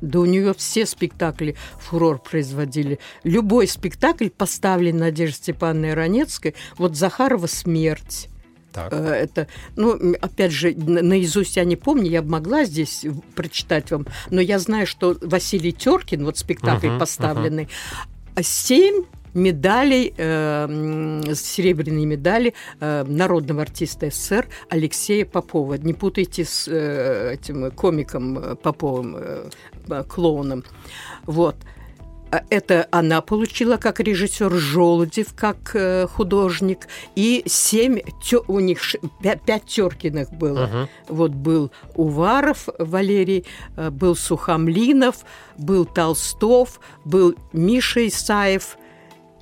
Да 0.00 0.20
у 0.20 0.24
нее 0.24 0.54
все 0.54 0.86
спектакли 0.86 1.56
фурор 1.78 2.18
производили. 2.18 2.98
Любой 3.22 3.68
спектакль, 3.68 4.28
поставленный 4.28 5.00
Надеждой 5.00 5.36
Степановной 5.36 5.94
Ранецкой, 5.94 6.54
вот 6.78 6.96
Захарова 6.96 7.46
«Смерть», 7.46 8.28
Так. 8.72 8.92
Э, 8.92 8.96
Это, 9.12 9.46
ну, 9.76 10.14
опять 10.20 10.52
же, 10.52 10.74
на- 10.76 11.02
наизусть 11.02 11.56
я 11.56 11.64
не 11.64 11.76
помню, 11.76 12.08
я 12.10 12.22
бы 12.22 12.30
могла 12.30 12.64
здесь 12.64 13.04
прочитать 13.34 13.90
вам, 13.90 14.06
но 14.30 14.40
я 14.40 14.58
знаю, 14.58 14.86
что 14.86 15.16
Василий 15.20 15.72
Теркин, 15.72 16.24
вот 16.24 16.38
спектакль 16.38 16.88
Мгм, 16.88 16.98
поставленный, 16.98 17.68
семь 18.42 19.04
медалей, 19.34 20.12
э, 20.16 21.22
серебряные 21.34 22.04
медали 22.06 22.54
э, 22.80 23.04
народного 23.06 23.62
артиста 23.62 24.10
СССР 24.10 24.46
Алексея 24.68 25.24
Попова. 25.24 25.74
Не 25.74 25.92
путайте 25.94 26.44
с 26.44 26.66
э, 26.68 27.34
этим 27.34 27.70
комиком 27.70 28.38
э, 28.38 28.56
Поповым, 28.56 29.16
э, 29.16 29.50
э, 29.88 30.04
клоуном. 30.08 30.64
Вот. 31.26 31.56
А 32.32 32.42
Это 32.48 32.86
она 32.92 33.20
получила 33.22 33.76
как 33.76 33.98
режиссер 34.00 34.52
Желудев, 34.52 35.34
как 35.34 35.74
э, 35.74 36.06
художник, 36.06 36.86
и 37.16 37.42
семь 37.46 37.98
тё- 38.22 38.44
у 38.46 38.60
них 38.60 38.80
ш- 38.82 38.98
пя- 39.22 39.38
пять 39.44 39.64
Теркиных 39.64 40.30
было. 40.32 40.66
Мгм. 40.66 40.88
Вот 41.08 41.32
был 41.32 41.72
Уваров 41.94 42.68
Валерий, 42.78 43.44
э, 43.76 43.90
был 43.90 44.14
Сухомлинов, 44.14 45.24
был 45.58 45.84
Толстов, 45.84 46.78
был 47.04 47.34
Миша 47.52 48.06
Исаев 48.06 48.76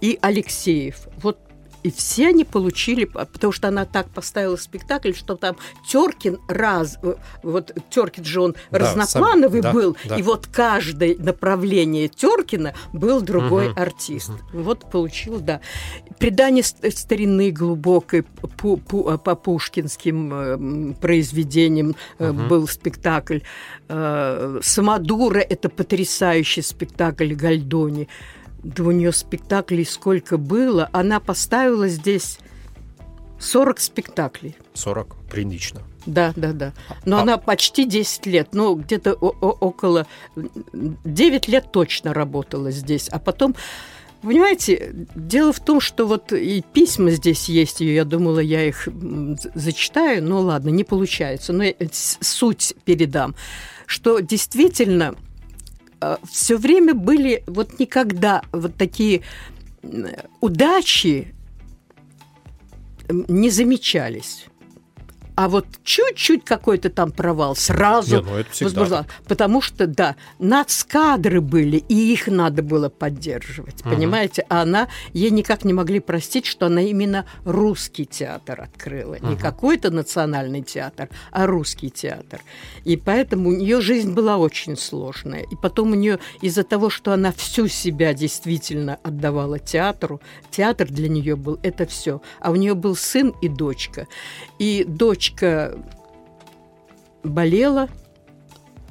и 0.00 0.18
Алексеев. 0.22 1.08
Вот 1.22 1.38
и 1.82 1.90
все 1.90 2.28
они 2.28 2.44
получили, 2.44 3.04
п- 3.04 3.24
потому 3.26 3.52
что 3.52 3.68
она 3.68 3.84
так 3.84 4.08
поставила 4.10 4.56
спектакль, 4.56 5.12
что 5.12 5.36
там 5.36 5.56
Теркин 5.88 6.38
раз, 6.48 6.98
э, 7.02 7.14
вот 7.42 7.72
Теркин 7.90 8.24
же 8.24 8.40
он 8.40 8.54
Да, 8.70 8.78
разноплановый 8.80 9.62
сам- 9.62 9.72
да, 9.72 9.72
был, 9.72 9.96
да. 10.04 10.16
и 10.16 10.22
вот 10.22 10.46
каждое 10.48 11.16
направление 11.16 12.08
Теркина 12.08 12.74
был 12.92 13.20
другой 13.20 13.70
Мгм, 13.70 13.80
артист. 13.80 14.30
Вот 14.52 14.90
получил, 14.90 15.40
да. 15.40 15.60
Предание 16.18 16.64
ст- 16.64 16.84
старины 16.96 17.50
глубокой 17.52 18.22
по, 18.22 18.76
по, 18.76 19.16
по 19.18 19.34
пушкинским 19.36 20.90
э, 20.92 20.94
произведениям 21.00 21.94
Мгм. 22.18 22.48
был 22.48 22.66
спектакль. 22.68 23.38
Самодура– 24.62 25.38
это 25.48 25.68
потрясающий 25.68 26.62
спектакль 26.62 27.34
Гальдони. 27.34 28.08
Да 28.62 28.82
у 28.84 28.90
нее 28.90 29.12
спектаклей 29.12 29.84
сколько 29.84 30.36
было. 30.38 30.88
Она 30.92 31.20
поставила 31.20 31.88
здесь 31.88 32.38
40 33.38 33.78
спектаклей. 33.80 34.56
40. 34.74 35.16
Прилично. 35.30 35.82
Да, 36.06 36.32
да, 36.36 36.52
да. 36.52 36.72
Но 37.04 37.18
А- 37.18 37.22
она 37.22 37.36
почти 37.36 37.84
10 37.84 38.26
лет, 38.26 38.48
ну, 38.52 38.74
где-то 38.74 39.12
около 39.14 40.06
9 40.74 41.48
лет 41.48 41.70
точно 41.70 42.14
работала 42.14 42.70
здесь. 42.70 43.08
А 43.10 43.18
потом, 43.18 43.54
понимаете, 44.22 45.06
дело 45.14 45.52
в 45.52 45.60
том, 45.60 45.80
что 45.80 46.06
вот 46.06 46.32
и 46.32 46.64
письма 46.72 47.10
здесь 47.10 47.48
есть 47.48 47.80
ее, 47.80 47.94
я 47.94 48.04
думала, 48.04 48.40
я 48.40 48.64
их 48.64 48.88
зачитаю, 49.54 50.24
но 50.24 50.40
ладно, 50.40 50.70
не 50.70 50.82
получается. 50.84 51.52
Но 51.52 51.62
с- 51.64 52.18
суть 52.20 52.74
передам, 52.84 53.34
что 53.86 54.20
действительно 54.20 55.14
все 56.30 56.56
время 56.56 56.94
были 56.94 57.42
вот 57.46 57.78
никогда 57.78 58.42
вот 58.52 58.76
такие 58.76 59.22
удачи 60.40 61.34
не 63.10 63.50
замечались. 63.50 64.46
А 65.40 65.48
вот 65.48 65.66
чуть-чуть 65.84 66.44
какой-то 66.44 66.90
там 66.90 67.12
провал 67.12 67.54
сразу 67.54 68.16
Не, 68.16 68.22
ну 68.22 68.44
возбуждал. 68.60 69.06
Потому 69.28 69.60
что, 69.60 69.86
да, 69.86 70.16
нацкадры 70.40 71.40
были, 71.40 71.76
и 71.76 72.12
их 72.12 72.26
надо 72.26 72.64
было 72.64 72.88
поддерживать, 72.88 73.84
Мгм. 73.84 73.94
понимаете? 73.94 74.44
А 74.48 74.62
она, 74.62 74.88
ей 75.12 75.30
никак 75.30 75.64
не 75.64 75.72
могли 75.72 76.00
простить, 76.00 76.44
что 76.44 76.66
она 76.66 76.82
именно 76.82 77.24
русский 77.44 78.04
театр 78.04 78.62
открыла. 78.62 79.14
Не 79.20 79.34
Мгм. 79.34 79.38
какой-то 79.38 79.92
национальный 79.92 80.62
театр, 80.62 81.08
а 81.30 81.46
русский 81.46 81.90
театр. 81.90 82.40
И 82.82 82.96
поэтому 82.96 83.50
у 83.50 83.52
нее 83.52 83.80
жизнь 83.80 84.12
была 84.14 84.38
очень 84.38 84.76
сложная. 84.76 85.42
И 85.42 85.54
потом 85.54 85.92
у 85.92 85.94
нее 85.94 86.18
из-за 86.40 86.64
того, 86.64 86.90
что 86.90 87.12
она 87.12 87.30
всю 87.30 87.68
себя 87.68 88.12
действительно 88.12 88.98
отдавала 89.04 89.60
театру, 89.60 90.20
театр 90.50 90.88
для 90.88 91.08
нее 91.08 91.36
был 91.36 91.60
это 91.62 91.86
все. 91.86 92.22
А 92.40 92.50
у 92.50 92.56
нее 92.56 92.74
был 92.74 92.96
сын 92.96 93.32
и 93.40 93.48
дочка. 93.48 94.08
И 94.58 94.84
дочка 95.28 95.76
болела, 97.22 97.88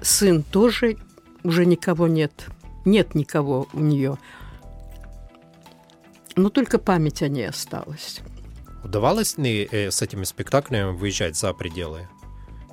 сын 0.02 0.44
тоже, 0.44 0.98
уже 1.44 1.66
никого 1.66 2.08
нет. 2.08 2.48
Нет 2.86 3.16
никого 3.16 3.68
у 3.74 3.80
нее. 3.80 4.18
Но 6.36 6.50
только 6.50 6.78
память 6.78 7.22
о 7.22 7.28
ней 7.28 7.50
осталась. 7.50 8.20
Удавалось 8.84 9.38
ли 9.38 9.68
э, 9.70 9.92
с 9.92 10.02
этими 10.02 10.24
спектаклями 10.24 10.92
выезжать 10.96 11.36
за 11.36 11.54
пределы? 11.54 12.08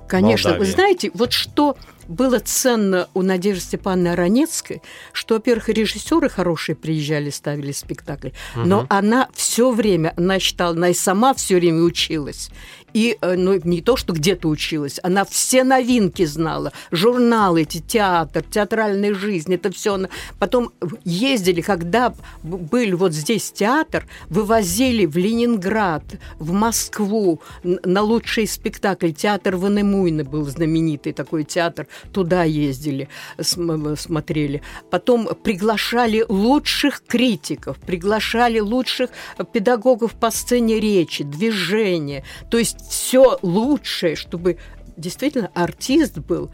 Конечно, 0.07 0.51
вы 0.51 0.57
Молдавии. 0.57 0.71
знаете, 0.73 1.11
вот 1.13 1.33
что 1.33 1.75
было 2.07 2.39
ценно 2.39 3.07
у 3.13 3.21
Надежды 3.21 3.61
Степановны 3.61 4.15
Ранецкой, 4.15 4.81
что, 5.13 5.35
во-первых, 5.35 5.69
режиссеры 5.69 6.29
хорошие 6.29 6.75
приезжали, 6.75 7.29
ставили 7.29 7.71
спектакль, 7.71 8.29
но 8.55 8.81
Мгм. 8.81 8.87
она 8.89 9.29
все 9.33 9.71
время, 9.71 10.13
она 10.17 10.39
считала, 10.39 10.75
она 10.75 10.89
и 10.89 10.93
сама 10.93 11.33
все 11.33 11.55
время 11.55 11.81
училась. 11.81 12.49
И 12.93 13.17
э, 13.21 13.35
ну, 13.35 13.59
не 13.61 13.81
то, 13.81 13.97
что 13.97 14.13
где-то 14.13 14.47
училась, 14.47 15.01
она 15.03 15.25
все 15.25 15.65
новинки 15.65 16.23
знала, 16.23 16.71
журналы 16.91 17.63
эти, 17.63 17.79
театр, 17.79 18.41
театральная 18.41 19.13
жизнь, 19.13 19.53
это 19.53 19.69
все. 19.69 19.95
Она... 19.95 20.07
Потом 20.39 20.71
ездили, 21.03 21.59
когда 21.59 22.13
были 22.41 22.93
вот 22.93 23.11
здесь 23.11 23.51
театр, 23.51 24.07
вывозили 24.29 25.05
в 25.05 25.17
Ленинград, 25.17 26.03
в 26.39 26.53
Москву 26.53 27.41
на 27.63 28.01
лучший 28.01 28.47
спектакль. 28.47 29.11
Театр 29.11 29.57
Ванемуйна 29.57 30.23
был 30.23 30.45
знаменитый 30.45 31.11
такой 31.11 31.43
театр. 31.43 31.87
Туда 32.11 32.43
ездили, 32.43 33.09
см- 33.39 33.95
смотрели. 33.99 34.61
Потом 34.91 35.29
приглашали 35.43 36.25
лучших 36.27 37.03
критиков, 37.05 37.77
приглашали 37.79 38.59
лучших 38.59 39.09
педагогов 39.53 40.13
по 40.13 40.31
сцене 40.31 40.79
речи, 40.79 41.23
движения. 41.23 42.23
То 42.49 42.57
есть 42.57 42.77
все 42.89 43.37
лучшее, 43.41 44.15
чтобы 44.15 44.57
действительно 44.97 45.51
артист 45.53 46.17
был 46.19 46.51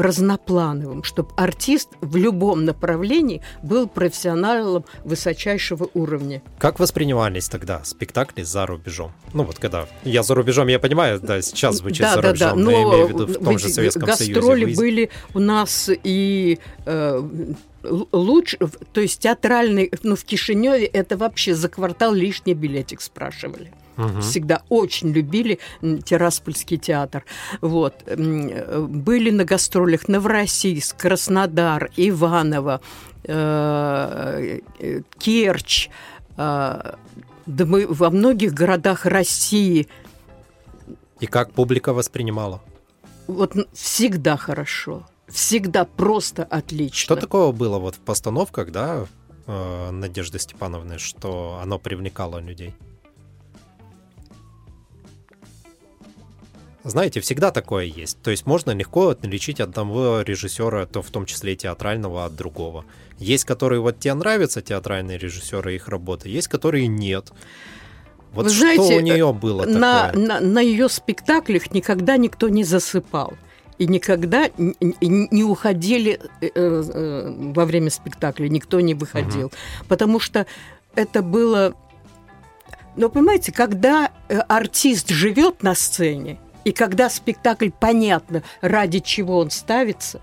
разноплановым, 0.00 1.02
чтобы 1.02 1.30
артист 1.36 1.90
в 2.00 2.16
любом 2.16 2.64
направлении 2.64 3.42
был 3.62 3.88
профессионалом 3.88 4.84
высочайшего 5.04 5.88
уровня. 5.94 6.42
Как 6.58 6.78
воспринимались 6.78 7.48
тогда 7.48 7.82
спектакли 7.84 8.42
за 8.42 8.66
рубежом? 8.66 9.12
Ну 9.32 9.44
вот 9.44 9.58
когда 9.58 9.86
я 10.04 10.22
за 10.22 10.34
рубежом, 10.34 10.68
я 10.68 10.78
понимаю, 10.78 11.20
да, 11.20 11.40
сейчас 11.42 11.76
звучит 11.76 12.06
за 12.08 12.20
рубежом, 12.20 12.60
но 12.60 12.70
я 12.70 12.82
имею 12.82 13.06
в 13.06 13.10
виду 13.10 13.26
в 13.26 13.44
том 13.44 13.58
же 13.58 13.68
Советском 13.68 14.08
Союзе. 14.08 14.34
гастроли 14.34 14.74
были 14.74 15.10
у 15.34 15.38
нас 15.38 15.90
и 16.02 16.58
э, 16.86 17.22
лучше, 17.82 18.58
то 18.92 19.00
есть 19.00 19.20
театральный, 19.20 19.90
ну 20.02 20.16
в 20.16 20.24
Кишиневе 20.24 20.86
это 20.86 21.16
вообще 21.16 21.54
за 21.54 21.68
квартал 21.68 22.14
лишний 22.14 22.54
билетик 22.54 23.00
спрашивали. 23.00 23.72
Мгм. 24.00 24.20
Всегда 24.22 24.62
очень 24.68 25.10
любили 25.12 25.58
Тираспольский 26.04 26.78
театр. 26.78 27.24
Вот. 27.60 27.94
Э, 28.06 28.86
Были 28.88 29.30
на 29.30 29.44
гастролях 29.44 30.08
Новороссийск, 30.08 30.96
Краснодар, 30.96 31.90
Иваново, 31.96 32.80
э, 33.24 34.60
э, 34.78 35.02
Керчь. 35.18 35.88
Да 36.36 36.96
мы 37.66 37.86
во 37.86 38.10
многих 38.10 38.54
городах 38.54 39.04
России 39.06 39.88
И 41.18 41.26
как 41.26 41.52
публика 41.52 41.92
воспринимала? 41.92 42.62
вот 43.26 43.54
всегда 43.72 44.36
хорошо. 44.36 45.06
Всегда 45.28 45.84
просто 45.84 46.42
отлично. 46.44 46.96
Что 46.96 47.16
такого 47.16 47.52
было 47.52 47.78
вот 47.78 47.94
в 47.96 47.98
постановках, 47.98 48.72
да, 48.72 49.06
Надежды 49.46 50.38
Степановны, 50.38 50.98
что 50.98 51.60
оно 51.62 51.78
привлекало 51.78 52.38
людей? 52.38 52.74
Знаете, 56.82 57.20
всегда 57.20 57.50
такое 57.50 57.84
есть. 57.84 58.22
То 58.22 58.30
есть 58.30 58.46
можно 58.46 58.70
легко 58.70 59.10
отличить 59.10 59.60
одного 59.60 60.22
режиссера, 60.22 60.86
то 60.86 61.02
в 61.02 61.10
том 61.10 61.26
числе 61.26 61.52
и 61.52 61.56
театрального, 61.56 62.24
от 62.24 62.34
другого. 62.34 62.84
Есть, 63.18 63.44
которые 63.44 63.80
вот 63.80 64.00
тебе 64.00 64.14
нравятся, 64.14 64.62
театральные 64.62 65.18
режиссеры, 65.18 65.74
их 65.74 65.88
работы, 65.88 66.30
есть, 66.30 66.48
которые 66.48 66.86
нет. 66.86 67.32
Вот 68.32 68.44
Вы 68.44 68.50
что 68.50 68.60
знаете, 68.60 68.96
у 68.96 69.00
нее 69.00 69.32
было 69.32 69.66
на, 69.66 70.08
такое? 70.08 70.26
на, 70.26 70.40
на 70.40 70.60
ее 70.60 70.88
спектаклях 70.88 71.72
никогда 71.72 72.16
никто 72.16 72.48
не 72.48 72.64
засыпал. 72.64 73.34
И 73.76 73.86
никогда 73.86 74.50
не 74.58 75.42
уходили 75.42 76.20
э, 76.42 76.48
э, 76.54 77.52
во 77.54 77.64
время 77.64 77.90
спектакля, 77.90 78.48
никто 78.48 78.78
не 78.80 78.94
выходил. 78.94 79.52
Потому 79.88 80.20
что 80.20 80.46
это 80.94 81.22
было... 81.22 81.74
Но 82.96 83.08
понимаете, 83.08 83.52
когда 83.52 84.10
э, 84.28 84.38
артист 84.38 85.08
живет 85.08 85.62
на 85.62 85.74
сцене, 85.74 86.38
и 86.64 86.72
когда 86.72 87.10
спектакль 87.10 87.70
понятно, 87.70 88.42
ради 88.60 89.00
чего 89.00 89.38
он 89.38 89.50
ставится, 89.50 90.20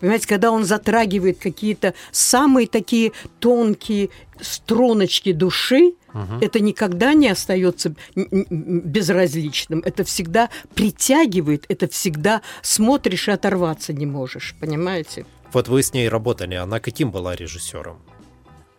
Понимаете, 0.00 0.28
когда 0.28 0.50
он 0.50 0.64
затрагивает 0.64 1.38
какие-то 1.38 1.94
самые 2.10 2.66
такие 2.66 3.12
тонкие 3.40 4.10
струночки 4.40 5.32
души, 5.32 5.94
угу. 6.12 6.34
это 6.42 6.60
никогда 6.60 7.14
не 7.14 7.28
остается 7.28 7.94
безразличным. 8.14 9.80
Это 9.84 10.04
всегда 10.04 10.50
притягивает, 10.74 11.64
это 11.68 11.88
всегда 11.88 12.42
смотришь 12.60 13.28
и 13.28 13.30
оторваться 13.30 13.94
не 13.94 14.04
можешь, 14.04 14.54
понимаете? 14.60 15.24
Вот 15.52 15.68
вы 15.68 15.82
с 15.82 15.94
ней 15.94 16.08
работали, 16.08 16.54
она 16.56 16.80
каким 16.80 17.10
была 17.10 17.34
режиссером? 17.34 17.98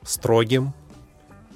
Строгим, 0.03 0.73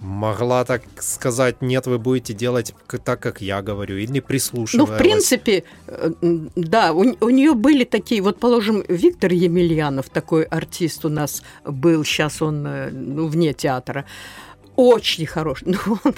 могла 0.02 0.66
так 0.66 0.82
сказать, 1.00 1.62
нет, 1.62 1.86
вы 1.86 2.00
будете 2.00 2.34
делать 2.34 2.74
так, 3.06 3.20
как 3.20 3.40
я 3.40 3.62
говорю, 3.62 3.98
или 3.98 4.20
прислушивалась? 4.20 4.90
Ну, 4.90 4.96
в 4.96 4.98
принципе, 4.98 5.64
э, 5.88 6.12
да, 6.56 6.92
у, 6.92 7.16
у 7.22 7.30
нее 7.30 7.54
были 7.54 7.84
такие, 7.84 8.22
вот, 8.22 8.40
положим, 8.40 8.84
Виктор 8.88 9.32
Емельянов, 9.32 10.10
такой 10.10 10.44
артист 10.44 11.06
у 11.06 11.10
нас 11.10 11.44
был, 11.64 12.04
сейчас 12.04 12.42
он 12.42 12.66
э, 12.66 12.90
ну, 12.92 13.28
вне 13.28 13.54
театра, 13.54 14.06
очень 14.76 15.28
хороший, 15.28 15.68
но 15.86 16.00
он 16.04 16.16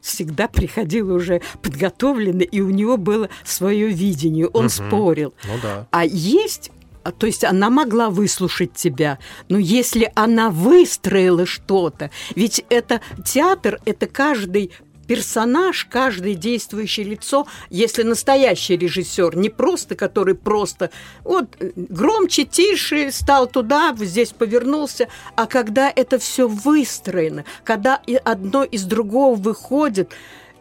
всегда 0.00 0.48
приходил 0.48 1.12
уже 1.12 1.42
подготовленный, 1.62 2.46
и 2.46 2.62
у 2.62 2.70
него 2.70 2.96
было 2.96 3.28
свое 3.44 3.88
видение, 3.88 4.48
он 4.48 4.66
угу. 4.66 4.70
спорил. 4.70 5.34
Ну 5.44 5.54
да. 5.62 5.86
А 5.90 6.04
есть 6.06 6.70
то 7.12 7.26
есть 7.26 7.44
она 7.44 7.70
могла 7.70 8.10
выслушать 8.10 8.74
тебя, 8.74 9.18
но 9.48 9.58
если 9.58 10.10
она 10.14 10.50
выстроила 10.50 11.46
что-то, 11.46 12.10
ведь 12.34 12.64
это 12.68 13.00
театр, 13.24 13.80
это 13.84 14.06
каждый 14.06 14.72
персонаж, 15.06 15.84
каждое 15.84 16.34
действующее 16.34 17.06
лицо, 17.06 17.46
если 17.70 18.02
настоящий 18.02 18.76
режиссер, 18.76 19.36
не 19.36 19.48
просто, 19.48 19.94
который 19.94 20.34
просто 20.34 20.90
вот 21.24 21.56
громче, 21.76 22.44
тише, 22.44 23.10
стал 23.12 23.46
туда, 23.46 23.94
здесь 23.98 24.32
повернулся, 24.32 25.08
а 25.36 25.46
когда 25.46 25.92
это 25.94 26.18
все 26.18 26.48
выстроено, 26.48 27.44
когда 27.64 28.00
и 28.06 28.16
одно 28.16 28.64
из 28.64 28.84
другого 28.84 29.36
выходит, 29.36 30.12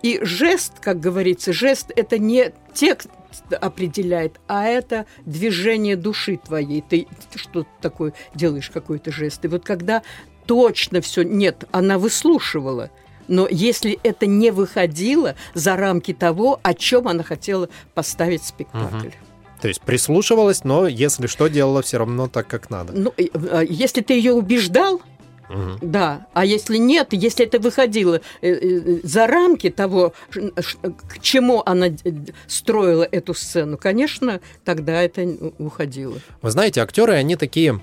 и 0.01 0.19
жест, 0.21 0.73
как 0.81 0.99
говорится, 0.99 1.51
жест– 1.51 1.91
это 1.95 2.19
не 2.19 2.53
текст, 2.73 3.09
определяет, 3.49 4.39
а 4.47 4.65
это 4.65 5.05
движение 5.25 5.95
души 5.95 6.37
твоей. 6.37 6.81
Ты 6.81 7.07
что 7.35 7.65
такое 7.81 8.13
делаешь, 8.33 8.69
какой-то 8.69 9.11
жест. 9.11 9.43
И 9.45 9.47
вот 9.47 9.63
когда 9.63 10.01
точно 10.45 11.01
все 11.01 11.23
нет, 11.23 11.65
она 11.71 11.97
выслушивала. 11.97 12.91
Но 13.27 13.47
если 13.49 13.99
это 14.03 14.27
не 14.27 14.51
выходило 14.51 15.35
за 15.53 15.75
рамки 15.75 16.13
того, 16.13 16.59
о 16.61 16.73
чем 16.73 17.07
она 17.07 17.23
хотела 17.23 17.69
поставить 17.93 18.43
спектакль. 18.43 19.07
Угу. 19.07 19.13
То 19.61 19.67
есть 19.69 19.81
прислушивалась, 19.81 20.63
но 20.63 20.87
если 20.87 21.27
что, 21.27 21.47
делала 21.47 21.81
все 21.81 21.97
равно 21.97 22.27
так, 22.27 22.47
как 22.47 22.69
надо. 22.69 22.93
Ну, 22.93 23.13
а, 23.17 23.61
если 23.61 24.01
ты 24.01 24.13
ее 24.13 24.33
убеждал, 24.33 25.01
Угу. 25.49 25.79
Да, 25.81 26.27
а 26.33 26.45
если 26.45 26.77
нет, 26.77 27.09
если 27.11 27.45
это 27.45 27.59
выходило 27.59 28.21
э, 28.41 28.49
э, 28.49 28.99
за 29.03 29.27
рамки 29.27 29.69
того, 29.69 30.13
к 30.31 31.19
чему 31.21 31.61
она 31.65 31.87
строила 32.47 33.03
эту 33.03 33.33
сцену, 33.33 33.77
конечно, 33.77 34.39
тогда 34.63 35.01
это 35.01 35.27
уходило. 35.57 36.17
Вы 36.41 36.51
знаете, 36.51 36.81
актеры, 36.81 37.13
они 37.13 37.35
такие, 37.35 37.79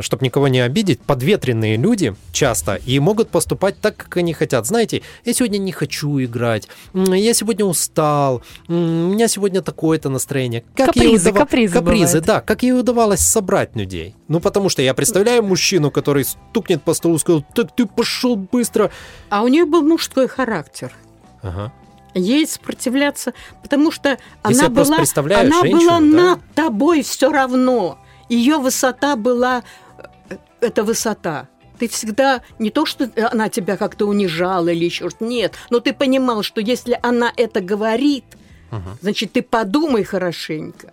чтобы 0.00 0.24
никого 0.24 0.48
не 0.48 0.60
обидеть, 0.60 1.00
подветренные 1.00 1.76
люди 1.76 2.14
часто 2.32 2.76
и 2.76 2.98
могут 2.98 3.28
поступать 3.30 3.80
так, 3.80 3.96
как 3.96 4.16
они 4.16 4.32
хотят. 4.32 4.66
Знаете, 4.66 5.02
я 5.24 5.32
сегодня 5.32 5.58
не 5.58 5.72
хочу 5.72 6.20
играть, 6.20 6.68
я 6.94 7.34
сегодня 7.34 7.64
устал, 7.64 8.42
у 8.68 8.72
меня 8.72 9.28
сегодня 9.28 9.62
такое-то 9.62 10.08
настроение. 10.08 10.64
Как 10.74 10.88
капризы, 10.88 11.30
удав... 11.30 11.42
капризы, 11.42 11.74
капризы, 11.74 12.20
да, 12.20 12.40
как 12.40 12.62
ей 12.62 12.72
удавалось 12.72 13.20
собрать 13.20 13.74
людей. 13.76 14.14
Ну, 14.28 14.40
потому 14.40 14.68
что 14.68 14.82
я 14.82 14.94
представляю 14.94 15.42
мужчину, 15.42 15.90
который 15.90 16.24
стукнет 16.24 16.82
по 16.82 16.91
по 16.92 16.94
столу 16.94 17.18
сказал, 17.18 17.42
так 17.54 17.74
ты 17.74 17.86
пошел 17.86 18.36
быстро. 18.36 18.90
А 19.30 19.42
у 19.42 19.48
нее 19.48 19.64
был 19.64 19.82
мужской 19.82 20.28
характер. 20.28 20.92
Ага. 21.40 21.72
Ей 22.12 22.46
сопротивляться, 22.46 23.32
потому 23.62 23.90
что 23.90 24.18
она 24.42 24.68
была, 24.68 24.98
она 24.98 25.62
женщину, 25.62 25.70
была 25.70 25.92
да? 25.92 26.00
над 26.00 26.40
тобой 26.54 27.02
все 27.02 27.32
равно. 27.32 27.98
Ее 28.28 28.58
высота 28.58 29.16
была, 29.16 29.62
э, 30.28 30.36
это 30.60 30.84
высота. 30.84 31.48
Ты 31.78 31.88
всегда 31.88 32.42
не 32.58 32.68
то, 32.68 32.84
что 32.84 33.10
она 33.30 33.48
тебя 33.48 33.78
как-то 33.78 34.04
унижала 34.04 34.68
или 34.68 34.84
еще 34.84 35.08
что-то, 35.08 35.24
нет, 35.24 35.54
но 35.70 35.80
ты 35.80 35.94
понимал, 35.94 36.42
что 36.42 36.60
если 36.60 37.00
она 37.02 37.32
это 37.38 37.62
говорит, 37.62 38.26
угу. 38.70 38.90
значит, 39.00 39.32
ты 39.32 39.40
подумай 39.40 40.04
хорошенько 40.04 40.92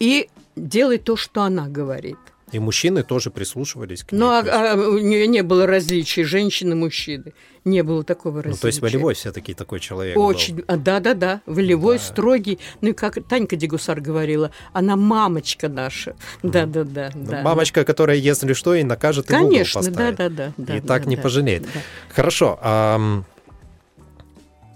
и 0.00 0.30
делай 0.56 0.96
то, 0.96 1.16
что 1.16 1.42
она 1.42 1.68
говорит. 1.68 2.16
И 2.54 2.60
мужчины 2.60 3.02
тоже 3.02 3.32
прислушивались 3.32 4.04
к 4.04 4.12
ней. 4.12 4.18
Ну, 4.20 4.28
а, 4.28 4.44
а 4.46 4.76
у 4.76 4.98
нее 4.98 5.26
не 5.26 5.42
было 5.42 5.66
различий 5.66 6.22
женщины, 6.22 6.76
мужчины. 6.76 7.32
Не 7.64 7.82
было 7.82 8.04
такого 8.04 8.44
различия. 8.44 8.58
Ну, 8.58 8.60
то 8.60 8.66
есть 8.68 8.80
волевой 8.80 9.14
все-таки 9.14 9.54
такой 9.54 9.80
человек 9.80 10.16
Очень, 10.16 10.56
был. 10.58 10.64
да-да-да, 10.68 11.40
волевой, 11.46 11.98
да. 11.98 12.04
строгий. 12.04 12.60
Ну, 12.80 12.90
и 12.90 12.92
как 12.92 13.18
Танька 13.26 13.56
Дегусар 13.56 14.00
говорила, 14.00 14.52
она 14.72 14.94
мамочка 14.94 15.68
наша. 15.68 16.14
Да-да-да. 16.44 17.10
Ну, 17.12 17.28
да, 17.28 17.42
мамочка, 17.42 17.80
да. 17.80 17.84
которая, 17.84 18.18
если 18.18 18.52
что, 18.52 18.76
и 18.76 18.84
накажет, 18.84 19.26
Конечно, 19.26 19.80
и 19.80 19.90
да-да-да. 19.90 20.52
И 20.56 20.62
да, 20.62 20.80
так 20.80 21.02
да, 21.02 21.10
не 21.10 21.16
да, 21.16 21.22
пожалеет. 21.22 21.62
Да. 21.64 21.80
Хорошо. 22.10 22.56
А, 22.62 23.24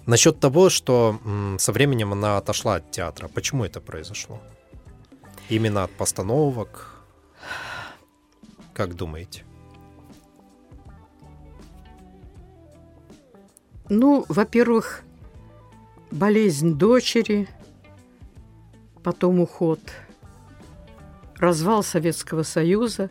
насчет 0.07 0.41
того, 0.41 0.69
что 0.69 1.21
со 1.61 1.71
временем 1.71 2.13
она 2.13 2.39
отошла 2.39 2.77
от 2.77 2.91
театра. 2.91 3.29
Почему 3.29 3.65
это 3.65 3.81
произошло? 3.81 4.41
Именно 5.49 5.85
от 5.85 5.93
постановок, 5.93 6.98
как 8.79 8.95
думаете? 8.95 9.43
Ну, 13.89 14.25
во-первых, 14.29 15.03
болезнь 16.13 16.75
дочери, 16.75 17.49
потом 19.03 19.41
уход, 19.41 19.81
развал 21.39 21.83
Советского 21.83 22.45
Союза. 22.45 23.11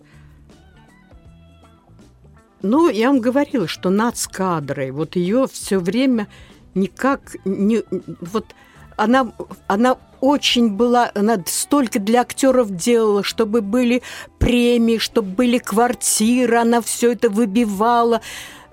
Ну, 2.62 2.90
я 2.90 3.10
вам 3.10 3.20
говорила, 3.20 3.68
что 3.68 3.90
над 3.90 4.16
кадрой, 4.32 4.92
вот 4.92 5.18
ее 5.18 5.48
все 5.48 5.80
время 5.80 6.30
никак 6.76 7.36
не... 7.44 7.84
Вот 8.22 8.46
она, 8.96 9.34
она 9.68 9.98
очень 10.22 10.70
была, 10.70 11.12
она 11.16 11.42
столько 11.46 12.00
для 12.00 12.22
актеров 12.22 12.76
делала, 12.76 13.24
чтобы 13.24 13.62
были 13.62 14.02
премии, 14.40 14.98
чтобы 14.98 15.30
были 15.30 15.58
квартиры, 15.58 16.58
она 16.58 16.82
все 16.82 17.12
это 17.14 17.30
выбивала. 17.30 18.22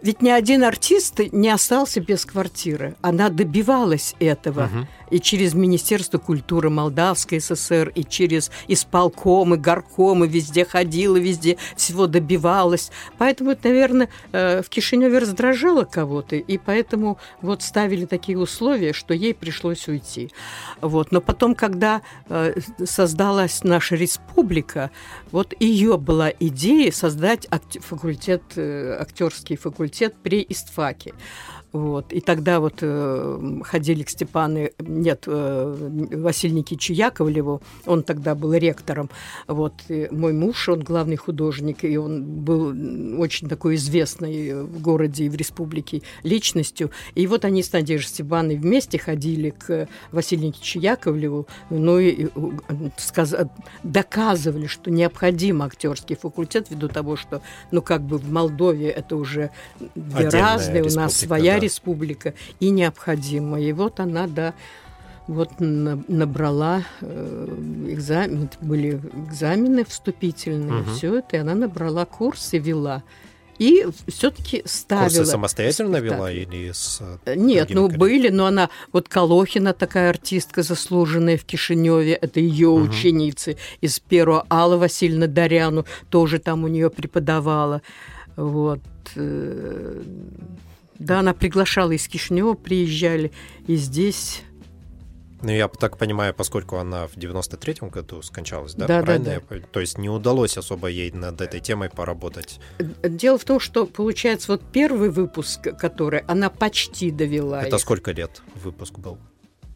Ведь 0.04 0.20
ни 0.20 0.28
один 0.28 0.64
артист 0.64 1.18
не 1.32 1.48
остался 1.48 1.98
без 1.98 2.26
квартиры. 2.26 2.94
Она 3.00 3.30
добивалась 3.30 4.14
этого. 4.20 4.64
Угу 4.64 4.86
и 5.10 5.20
через 5.20 5.54
Министерство 5.54 6.18
культуры 6.18 6.70
Молдавской 6.70 7.40
ССР, 7.40 7.92
и 7.94 8.02
через 8.04 8.50
исполкомы, 8.66 9.56
горкомы, 9.56 10.26
везде 10.26 10.64
ходила, 10.64 11.16
везде 11.16 11.56
всего 11.76 12.08
добивалась. 12.08 12.90
Поэтому 13.16 13.52
это, 13.52 13.68
наверное, 13.68 14.08
э, 14.32 14.62
в 14.62 14.68
Кишиневе 14.68 15.18
раздражало 15.18 15.84
кого-то, 15.84 16.34
и 16.34 16.58
поэтому 16.58 17.18
вот 17.42 17.62
ставили 17.62 18.06
такие 18.06 18.36
условия, 18.36 18.92
что 18.92 19.14
ей 19.14 19.34
пришлось 19.34 19.86
уйти. 19.86 20.32
Вот. 20.80 21.12
Но 21.12 21.20
потом, 21.20 21.54
когда 21.54 22.02
э, 22.28 22.54
создалась 22.84 23.62
наша 23.62 23.94
республика, 23.94 24.90
вот 25.30 25.54
ее 25.60 25.96
была 25.96 26.30
идея 26.40 26.90
создать 26.90 27.46
факультет, 27.82 28.42
э, 28.56 28.96
актерский 29.00 29.56
факультет 29.56 29.93
при 30.22 30.46
ИСТФАКе. 30.48 31.12
Вот. 31.74 32.12
И 32.12 32.20
тогда 32.20 32.60
вот 32.60 32.78
э, 32.82 33.60
ходили 33.64 34.04
к 34.04 34.08
Степану, 34.08 34.68
нет, 34.78 35.24
э, 35.26 36.08
Василию 36.12 36.58
Никитичу 36.58 36.92
Яковлеву, 36.92 37.62
он 37.84 38.04
тогда 38.04 38.37
был 38.37 38.54
ректором. 38.54 39.10
Вот. 39.48 39.74
И 39.88 40.06
мой 40.12 40.32
муж, 40.32 40.68
он 40.68 40.84
главный 40.84 41.16
художник, 41.16 41.82
и 41.82 41.96
он 41.96 42.22
был 42.22 43.20
очень 43.20 43.48
такой 43.48 43.74
известной 43.74 44.62
в 44.62 44.80
городе 44.80 45.24
и 45.24 45.28
в 45.28 45.34
республике 45.34 46.02
личностью. 46.22 46.92
И 47.16 47.26
вот 47.26 47.44
они 47.44 47.60
с 47.60 47.72
Надеждой 47.72 48.06
Степановной 48.06 48.56
вместе 48.56 48.96
ходили 48.96 49.50
к 49.50 49.88
Василию 50.12 50.46
Никитичу 50.46 50.78
Яковлеву, 50.78 51.48
ну 51.70 51.98
и 51.98 52.28
сказ... 52.98 53.34
доказывали, 53.82 54.68
что 54.68 54.92
необходим 54.92 55.60
актерский 55.60 56.14
факультет 56.14 56.70
ввиду 56.70 56.87
того, 56.87 57.16
что, 57.16 57.42
ну 57.72 57.82
как 57.82 58.02
бы 58.02 58.18
в 58.18 58.30
Молдове 58.30 58.90
это 58.90 59.16
уже 59.16 59.50
две 59.96 60.28
разные, 60.28 60.84
у 60.84 60.90
нас 60.90 61.16
своя 61.16 61.63
республика 61.64 62.34
и 62.60 62.70
необходима. 62.70 63.60
И 63.60 63.72
вот 63.72 64.00
она, 64.00 64.26
да, 64.26 64.54
вот 65.26 65.52
набрала 65.58 66.82
э, 67.00 67.48
экзамен, 67.88 68.50
были 68.60 69.00
экзамены 69.28 69.84
вступительные, 69.84 70.82
угу. 70.82 70.90
все 70.90 71.18
это, 71.18 71.36
и 71.36 71.40
она 71.40 71.54
набрала 71.54 72.04
курс 72.04 72.52
и 72.52 72.58
вела. 72.58 73.02
и 73.58 73.86
все-таки 74.08 74.62
ставила. 74.66 75.06
Курсы 75.06 75.24
самостоятельно 75.24 75.96
вела 75.96 76.30
или 76.30 76.72
с 76.72 77.00
э, 77.24 77.36
Нет, 77.36 77.70
ну 77.70 77.86
коллегами? 77.86 77.98
были, 77.98 78.28
но 78.28 78.46
она 78.46 78.68
вот 78.92 79.08
Колохина 79.08 79.72
такая 79.72 80.10
артистка 80.10 80.62
заслуженная 80.62 81.38
в 81.38 81.44
Кишиневе, 81.44 82.14
это 82.14 82.40
ее 82.40 82.68
угу. 82.68 82.82
ученицы 82.82 83.56
из 83.80 84.00
первого 84.00 84.46
Алла 84.50 84.76
Васильевна 84.76 85.26
Даряну 85.26 85.86
тоже 86.10 86.38
там 86.38 86.64
у 86.64 86.68
нее 86.68 86.90
преподавала, 86.90 87.80
вот. 88.36 88.80
Э, 90.95 90.97
да, 90.99 91.20
она 91.20 91.34
приглашала 91.34 91.92
из 91.92 92.07
Кишинева, 92.09 92.55
приезжали, 92.55 93.32
и 93.66 93.76
здесь 93.76 94.42
ну, 95.45 95.51
я 95.51 95.68
так 95.68 95.99
понимаю, 95.99 96.32
поскольку 96.32 96.78
она 96.78 97.07
в 97.07 97.18
93-м 97.18 97.90
году 97.90 98.22
скончалась, 98.22 98.74
да? 98.74 98.86
Да, 98.86 99.03
Правильно? 99.03 99.42
да, 99.51 99.57
да. 99.59 99.66
То 99.72 99.80
есть 99.80 99.99
не 99.99 100.09
удалось 100.09 100.57
особо 100.57 100.88
ей 100.88 101.11
над 101.11 101.38
этой 101.42 101.61
темой 101.61 101.90
поработать. 101.90 102.61
Дело 103.03 103.36
в 103.36 103.45
том, 103.45 103.61
что, 103.61 103.84
получается, 103.84 104.53
вот 104.53 104.62
первый 104.72 105.11
выпуск, 105.11 105.61
который 105.78 106.20
она 106.20 106.49
почти 106.49 107.11
довела. 107.11 107.62
Это 107.62 107.76
их. 107.76 107.82
сколько 107.82 108.12
лет 108.12 108.40
выпуск 108.55 108.99
был? 108.99 109.18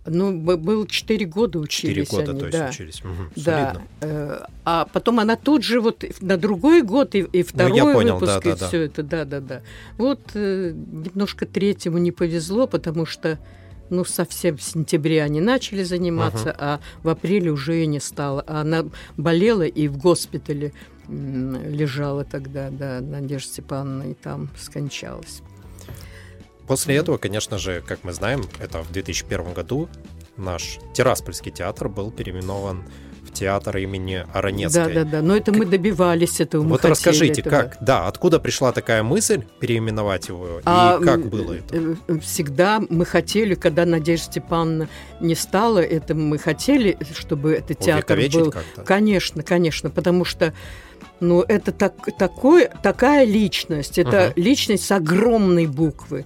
Ну, 0.09 0.39
был 0.39 0.87
4 0.87 1.27
года 1.27 1.59
учились 1.59 2.09
4 2.09 2.21
года, 2.21 2.31
они, 2.33 2.41
то 2.41 2.47
есть 2.47 2.59
да. 2.59 2.69
учились. 2.69 3.01
Угу, 3.01 3.13
Да. 3.37 3.73
солидно. 3.73 3.89
Э, 4.01 4.39
А 4.65 4.85
потом 4.93 5.21
она 5.21 5.37
тут 5.37 5.63
же 5.63 5.81
вот 5.81 6.05
на 6.21 6.37
другой 6.37 6.83
год 6.83 7.15
и, 7.15 7.21
и 7.21 7.43
второй 7.43 7.81
Ну, 7.81 7.93
понял, 7.93 8.15
выпуск, 8.19 8.43
да, 8.45 8.51
и 8.51 8.57
да, 8.57 8.69
все 8.69 8.83
это, 8.83 9.03
да, 9.03 9.25
да, 9.25 9.41
да. 9.41 9.63
Вот 9.97 10.21
э, 10.35 10.73
немножко 10.75 11.47
третьему 11.47 11.99
не 11.99 12.13
повезло, 12.13 12.67
потому 12.67 13.07
что 13.07 13.39
ну, 13.91 14.05
совсем 14.05 14.57
в 14.57 14.63
сентябре 14.63 15.23
они 15.23 15.41
начали 15.41 15.83
заниматься, 15.83 16.55
а 16.59 16.81
в 17.03 17.09
апреле 17.09 17.51
уже 17.51 17.83
и 17.83 17.87
не 17.87 18.01
стало. 18.01 18.45
А 18.47 18.61
она 18.61 18.85
болела 19.17 19.63
и 19.63 19.89
в 19.89 19.97
госпитале 19.97 20.73
лежала 21.09 22.25
тогда, 22.25 22.69
да, 22.71 23.01
Надежда 23.01 23.49
Степановна, 23.49 24.11
и 24.11 24.15
там 24.15 24.51
скончалась. 24.59 25.43
После 26.69 26.97
этого, 26.97 27.17
конечно 27.17 27.59
же, 27.59 27.83
как 27.87 28.05
мы 28.05 28.13
знаем, 28.13 28.45
это 28.61 28.83
в 28.83 28.93
2001 28.93 29.55
году 29.55 29.89
наш 30.37 30.79
Тираспольский 30.93 31.51
театр 31.51 31.89
был 31.89 32.11
переименован 32.11 32.85
в 33.27 33.33
театр 33.33 33.77
имени 33.79 34.25
Аронецкой. 34.33 34.95
Да, 34.95 35.05
да, 35.05 35.11
да. 35.11 35.23
Но 35.23 35.37
это 35.37 35.53
мы 35.53 35.65
добивались 35.67 36.41
этого. 36.41 36.63
мы 36.63 36.71
Вот 36.71 36.85
расскажите, 36.85 37.41
этого. 37.41 37.51
как, 37.51 37.77
да, 37.81 38.07
откуда 38.07 38.39
пришла 38.39 38.73
такая 38.73 39.03
мысль 39.03 39.43
переименовать 39.61 40.29
его, 40.29 40.61
А, 40.65 40.99
и 41.01 41.05
как 41.05 41.27
было 41.29 41.55
это? 41.55 41.97
э, 42.09 42.19
Всегда 42.21 42.81
мы 42.89 43.05
хотели, 43.05 43.55
когда 43.55 43.85
Надежда 43.85 44.25
Степановна 44.27 44.89
не 45.21 45.35
стала 45.35 45.79
этим, 45.81 46.27
мы 46.29 46.39
хотели, 46.39 46.97
чтобы 47.15 47.53
этот 47.55 47.79
театр 47.81 48.19
был. 48.33 48.51
как-то? 48.51 48.83
Конечно, 48.83 49.43
конечно, 49.43 49.91
потому 49.91 50.25
что 50.25 50.53
ну, 51.21 51.43
это 51.43 51.73
так, 51.73 51.95
такой, 52.17 52.69
такая 52.83 53.25
личность, 53.25 53.99
это 53.99 54.33
Мгм. 54.37 54.43
личность 54.43 54.85
с 54.87 54.93
огромной 54.93 55.67
буквы. 55.67 56.25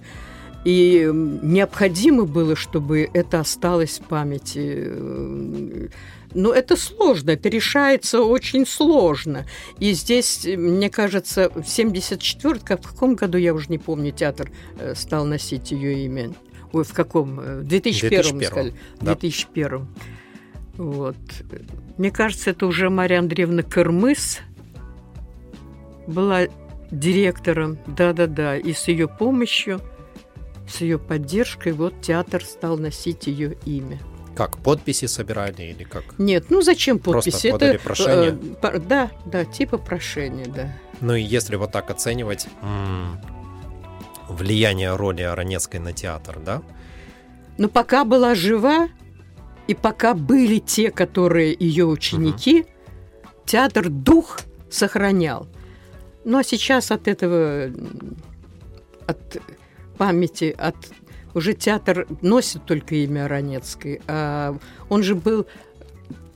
И 0.63 1.09
необходимо 1.13 2.25
было, 2.25 2.55
чтобы 2.55 3.09
это 3.13 3.41
осталось 3.41 3.99
в 3.99 4.07
памяти. 4.07 4.87
Э, 4.87 5.87
Но 6.33 6.53
это 6.53 6.77
сложно, 6.77 7.31
это 7.31 7.49
решается 7.49 8.21
очень 8.21 8.65
сложно. 8.65 9.45
И 9.79 9.91
здесь, 9.91 10.45
э, 10.45 10.55
мне 10.55 10.89
кажется, 10.89 11.51
в 11.53 11.67
74 11.67 12.59
как 12.59 12.81
в 12.81 12.93
каком 12.93 13.15
году, 13.15 13.37
я 13.37 13.53
уже 13.53 13.67
не 13.69 13.77
помню, 13.77 14.11
театр 14.11 14.51
э, 14.79 14.95
стал 14.95 15.25
носить 15.25 15.71
ее 15.71 16.05
имя. 16.05 16.31
Ой, 16.71 16.83
в 16.83 16.93
каком? 16.93 17.35
В 17.35 17.63
2001, 17.63 18.09
2001, 18.39 18.47
сказали. 18.47 18.73
В 18.99 19.05
да. 19.05 19.15
2001. 19.15 19.87
Вот. 20.77 21.15
Мне 21.97 22.09
кажется, 22.09 22.49
это 22.49 22.65
уже 22.65 22.89
Мария 22.89 23.19
Андреевна 23.19 23.61
Кырмыс 23.63 24.39
была 26.07 26.47
директором, 26.89 27.77
да-да-да, 27.85 28.57
и 28.57 28.73
с 28.73 28.87
ее 28.87 29.07
помощью, 29.07 29.81
с 30.67 30.81
ее 30.81 30.99
поддержкой, 30.99 31.73
вот 31.73 32.01
театр 32.01 32.43
стал 32.43 32.77
носить 32.77 33.27
ее 33.27 33.57
имя. 33.65 33.99
Как, 34.35 34.57
подписи 34.57 35.05
собирали 35.05 35.61
или 35.61 35.83
как? 35.83 36.03
Нет, 36.17 36.45
ну 36.49 36.61
зачем 36.61 36.97
Просто 36.97 37.29
подписи? 37.29 37.51
подали 37.51 37.75
это 37.75 37.83
прошение? 37.83 38.37
э, 38.61 38.79
да, 38.79 39.11
да, 39.25 39.45
типа 39.45 39.77
прошения, 39.77 40.47
да. 40.47 40.75
Ну 41.01 41.13
и 41.13 41.21
если 41.21 41.55
вот 41.55 41.71
так 41.71 41.91
оценивать 41.91 42.47
влияние 44.27 44.95
роли 44.95 45.21
Аронецкой 45.21 45.79
на 45.79 45.93
театр, 45.93 46.39
да? 46.43 46.63
Но 47.57 47.69
пока 47.69 48.03
была 48.03 48.33
жива, 48.33 48.89
и 49.67 49.75
пока 49.75 50.13
были 50.15 50.57
те, 50.59 50.89
которые 50.91 51.55
ее 51.57 51.85
ученики, 51.85 52.65
театр 53.45 53.89
дух 53.89 54.39
сохранял. 54.69 55.47
Ну 56.25 56.37
а 56.37 56.43
сейчас 56.43 56.89
от 56.91 57.07
этого, 57.07 57.69
от 59.05 59.37
памяти, 59.97 60.55
от 60.57 60.75
уже 61.33 61.53
театр 61.53 62.07
носит 62.21 62.65
только 62.65 62.95
имя 62.95 63.27
Ранецкой, 63.27 64.01
а 64.07 64.57
он 64.89 65.03
же 65.03 65.15
был 65.15 65.47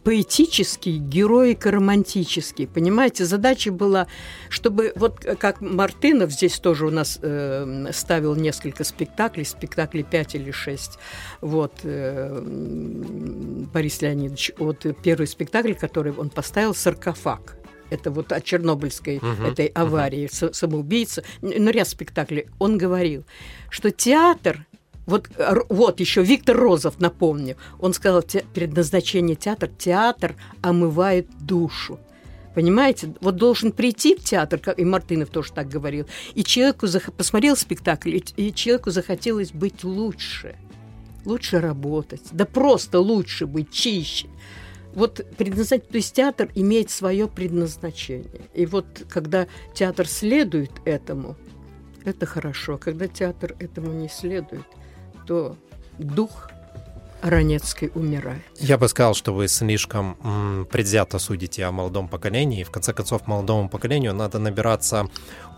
поэтический, 0.07 0.99
героико-романтический. 0.99 2.65
Понимаете, 2.65 3.25
задача 3.25 3.73
была, 3.73 4.07
чтобы 4.47 4.93
вот 4.95 5.25
как 5.37 5.59
Мартынов 5.59 6.31
здесь 6.31 6.59
тоже 6.59 6.87
у 6.87 6.89
нас 6.89 7.19
э, 7.21 7.91
ставил 7.91 8.33
несколько 8.35 8.85
спектаклей, 8.85 9.43
спектаклей 9.43 10.03
5 10.03 10.35
или 10.35 10.51
6. 10.51 10.97
Вот 11.41 11.73
э, 11.83 12.41
Борис 13.73 14.01
Леонидович, 14.01 14.53
вот 14.57 14.85
первый 15.03 15.27
спектакль, 15.27 15.73
который 15.73 16.13
он 16.13 16.29
поставил, 16.29 16.73
«Саркофаг». 16.73 17.56
Это 17.89 18.11
вот 18.11 18.31
о 18.31 18.41
Чернобыльской 18.41 19.19
Мгм, 19.21 19.45
этой 19.45 19.67
аварии, 19.67 20.27
са- 20.27 20.53
самоубийца, 20.53 21.23
ну, 21.41 21.69
ряд 21.71 21.87
спектаклей. 21.87 22.47
Он 22.59 22.77
говорил, 22.77 23.23
что 23.69 23.91
театр 23.91 24.65
вот, 25.05 25.29
вот 25.69 26.01
еще 26.01 26.21
Виктор 26.21 26.57
Розов, 26.57 26.99
напомню, 26.99 27.55
он 27.79 27.93
сказал, 27.93 28.21
те, 28.23 28.43
предназначение 28.53 29.37
театра, 29.37 29.69
театр 29.77 30.35
омывает 30.61 31.27
душу. 31.39 31.97
Понимаете, 32.53 33.13
вот 33.21 33.35
должен 33.37 33.71
прийти 33.71 34.15
в 34.15 34.23
театр, 34.23 34.59
как 34.59 34.79
и 34.79 34.83
Мартынов 34.83 35.29
тоже 35.29 35.53
так 35.53 35.69
говорил, 35.69 36.07
и 36.33 36.43
человеку 36.43 36.87
зах- 36.87 37.11
посмотрел 37.11 37.55
спектакль, 37.55 38.15
и, 38.17 38.23
и 38.35 38.53
человеку 38.53 38.89
захотелось 38.91 39.51
быть 39.51 39.83
лучше, 39.85 40.55
лучше 41.23 41.61
работать, 41.61 42.23
да 42.31 42.45
просто 42.45 42.99
лучше 42.99 43.45
быть, 43.45 43.71
чище. 43.71 44.27
Вот 44.97 45.23
предназначение, 45.37 45.91
то 45.91 45.97
есть 45.97 46.15
театр 46.15 46.49
имеет 46.55 46.89
свое 46.89 47.27
предназначение. 47.27 48.41
И 48.55 48.65
вот 48.65 48.85
когда 49.07 49.45
театр 49.75 50.07
следует 50.07 50.71
этому, 50.85 51.35
это 52.03 52.25
хорошо. 52.25 52.73
А 52.73 52.77
когда 52.79 53.07
театр 53.07 53.55
этому 53.59 53.91
не 53.91 54.09
следует, 54.09 54.65
то 55.27 55.55
дух 55.99 56.49
Ранецкой 57.21 57.91
умирает. 57.93 58.41
Я 58.55 58.79
бы 58.79 58.87
сказал, 58.87 59.13
что 59.13 59.35
вы 59.35 59.47
слишком 59.47 60.17
м, 60.23 60.65
предвзято 60.65 61.19
судите 61.19 61.65
о 61.65 61.71
молодом 61.71 62.07
поколении. 62.07 62.63
В 62.63 62.71
конце 62.71 62.91
концов, 62.91 63.27
молодому 63.27 63.69
поколению 63.69 64.15
надо 64.15 64.39
набираться 64.39 65.07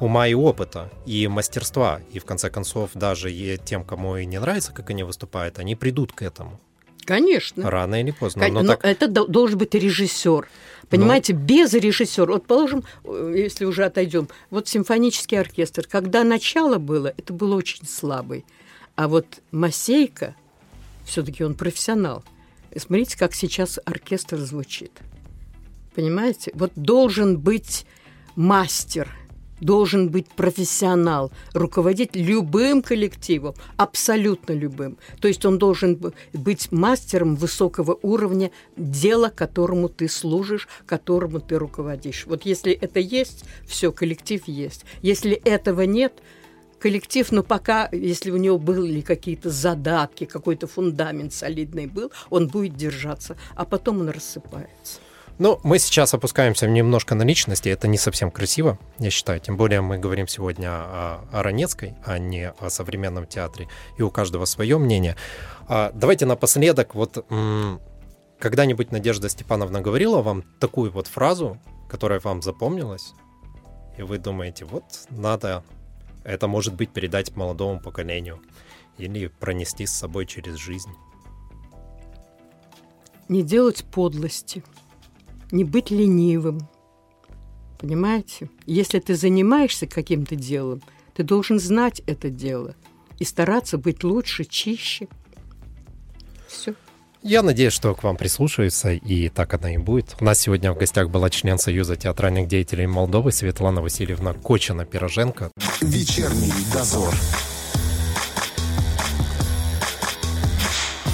ума 0.02 0.28
и 0.28 0.34
опыта, 0.34 0.90
и 1.06 1.30
мастерства. 1.30 2.02
И 2.12 2.20
в 2.20 2.26
конце 2.26 2.50
концов, 2.50 2.90
даже 2.94 3.32
и 3.32 3.58
тем, 3.58 3.86
кому 3.86 4.18
и 4.18 4.26
не 4.26 4.38
нравится, 4.38 4.74
как 4.74 4.90
они 4.90 5.04
выступают, 5.04 5.60
они 5.60 5.78
придут 5.78 6.12
к 6.12 6.24
этому. 6.24 6.60
Конечно. 7.10 7.68
Рано 7.68 8.00
или 8.02 8.12
поздно. 8.12 8.44
Кон- 8.46 8.54
Но 8.54 8.62
но 8.62 8.76
так- 8.76 8.86
это 8.86 9.08
до- 9.08 9.26
должен 9.26 9.58
быть 9.58 9.74
режиссер. 9.74 10.48
Понимаете, 10.90 11.34
без 11.34 11.74
режиссера. 11.74 12.34
Вот 12.34 12.46
положим, 12.46 12.84
э, 13.04 13.34
если 13.36 13.66
уже 13.66 13.84
отойдем, 13.86 14.30
вот 14.52 14.68
симфонический 14.68 15.40
оркестр, 15.40 15.88
когда 15.90 16.24
начало 16.24 16.78
было, 16.78 17.12
это 17.18 17.34
было 17.34 17.56
очень 17.56 17.88
слабый. 17.88 18.46
А 18.96 19.08
вот 19.08 19.26
Масейка, 19.52 20.36
все-таки 21.04 21.44
он 21.44 21.56
профессионал. 21.56 22.24
И 22.76 22.78
Смотрите, 22.78 23.18
как 23.18 23.34
сейчас 23.34 23.80
оркестр 23.86 24.38
звучит. 24.38 24.92
Понимаете? 25.96 26.52
Вот 26.54 26.72
должен 26.76 27.40
быть 27.40 27.88
мастер, 28.36 29.10
должен 29.62 30.10
быть 30.10 30.28
профессионал, 30.28 31.32
руководить 31.54 32.16
любым 32.16 32.82
коллективом, 32.82 33.56
абсолютно 33.78 34.54
любым. 34.54 34.98
То 35.22 35.28
есть 35.28 35.46
он 35.46 35.58
должен 35.58 36.00
быть 36.34 36.72
мастером 36.72 37.36
высокого 37.36 37.98
уровня 38.02 38.52
дела, 38.76 39.30
которому 39.30 39.90
ты 39.90 40.08
служишь, 40.08 40.68
которому 40.86 41.40
ты 41.40 41.58
руководишь. 41.58 42.26
Вот 42.26 42.46
если 42.46 42.72
это 42.74 43.00
есть, 43.00 43.46
все, 43.68 43.92
коллектив 43.92 44.48
есть. 44.48 44.86
Если 45.02 45.32
этого 45.34 45.82
нет, 45.82 46.14
коллектив, 46.80 47.32
но 47.32 47.44
пока, 47.44 47.90
если 47.92 48.32
у 48.32 48.38
него 48.38 48.58
были 48.58 49.02
какие-то 49.02 49.50
задатки, 49.50 50.26
какой-то 50.26 50.68
фундамент 50.68 51.34
солидный 51.34 51.88
был, 51.88 52.12
он 52.30 52.48
будет 52.48 52.76
держаться, 52.76 53.38
а 53.56 53.66
потом 53.66 54.02
он 54.02 54.10
рассыпается. 54.10 55.00
Ну, 55.40 55.58
мы 55.64 55.80
сейчас 55.80 56.14
опускаемся 56.14 56.68
немножко 56.68 57.16
на 57.16 57.24
личности, 57.24 57.70
это 57.70 57.88
не 57.88 57.98
совсем 57.98 58.30
красиво, 58.30 58.78
я 59.00 59.10
считаю. 59.10 59.40
Тем 59.40 59.56
более 59.56 59.80
мы 59.80 59.98
говорим 59.98 60.28
сегодня 60.28 60.68
о, 60.70 61.26
о 61.32 61.44
Ранецкой, 61.44 61.96
а 62.06 62.20
не 62.20 62.50
о 62.50 62.70
современном 62.70 63.26
театре, 63.26 63.70
и 63.98 64.02
у 64.02 64.12
каждого 64.12 64.44
свое 64.44 64.78
мнение. 64.78 65.16
А, 65.70 65.94
давайте 65.94 66.26
напоследок, 66.26 66.94
вот 66.94 67.26
м, 67.30 67.80
когда-нибудь 68.38 68.92
Надежда 68.92 69.30
Степановна 69.30 69.80
говорила 69.80 70.22
вам 70.22 70.44
такую 70.60 70.92
вот 70.92 71.08
фразу, 71.08 71.58
которая 71.88 72.20
вам 72.20 72.42
запомнилась, 72.42 73.14
и 73.98 74.02
вы 74.02 74.18
думаете, 74.18 74.66
вот 74.66 74.84
надо, 75.10 75.64
это 76.26 76.50
может 76.50 76.74
быть 76.74 76.90
передать 76.90 77.34
молодому 77.38 77.80
поколению 77.80 78.42
или 78.98 79.28
пронести 79.28 79.86
с 79.86 79.94
собой 79.94 80.26
через 80.26 80.56
жизнь. 80.56 80.92
Не 83.30 83.42
делать 83.42 83.86
подлости, 83.86 84.64
не 85.52 85.64
быть 85.64 85.92
ленивым. 85.92 86.68
Понимаете? 87.80 88.50
Если 88.66 89.00
ты 89.00 89.16
занимаешься 89.16 89.88
каким-то 89.88 90.36
делом, 90.36 90.82
ты 91.16 91.24
должен 91.24 91.60
знать 91.60 92.02
это 92.08 92.30
дело 92.30 92.76
и 93.18 93.26
стараться 93.26 93.78
быть 93.78 94.04
лучше, 94.04 94.46
чище. 94.46 95.08
Все. 96.48 96.74
Я 97.22 97.44
надеюсь, 97.44 97.74
что 97.74 97.94
к 97.94 98.04
вам 98.04 98.16
прислушаются, 98.16 98.94
и 98.94 99.28
так 99.28 99.54
оно 99.54 99.68
и 99.68 99.78
будет. 99.78 100.16
У 100.22 100.24
нас 100.24 100.40
сегодня 100.40 100.72
в 100.72 100.78
гостях 100.78 101.10
была 101.10 101.30
член 101.30 101.58
Союза 101.58 101.98
театральных 101.98 102.48
деятелей 102.48 102.88
Молдовы 102.88 103.34
Светлана 103.34 103.82
Васильевна 103.82 104.34
Кочина-Пироженко. 104.34 105.52
Вечерний 105.82 106.54
дозор. 106.74 107.14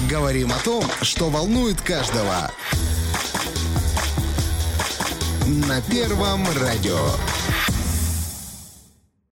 Говорим 0.08 0.52
о 0.52 0.64
том, 0.64 0.84
что 1.02 1.28
волнует 1.28 1.80
каждого. 1.80 2.52
На 5.46 5.80
Первом 5.80 6.44
радио. 6.60 6.96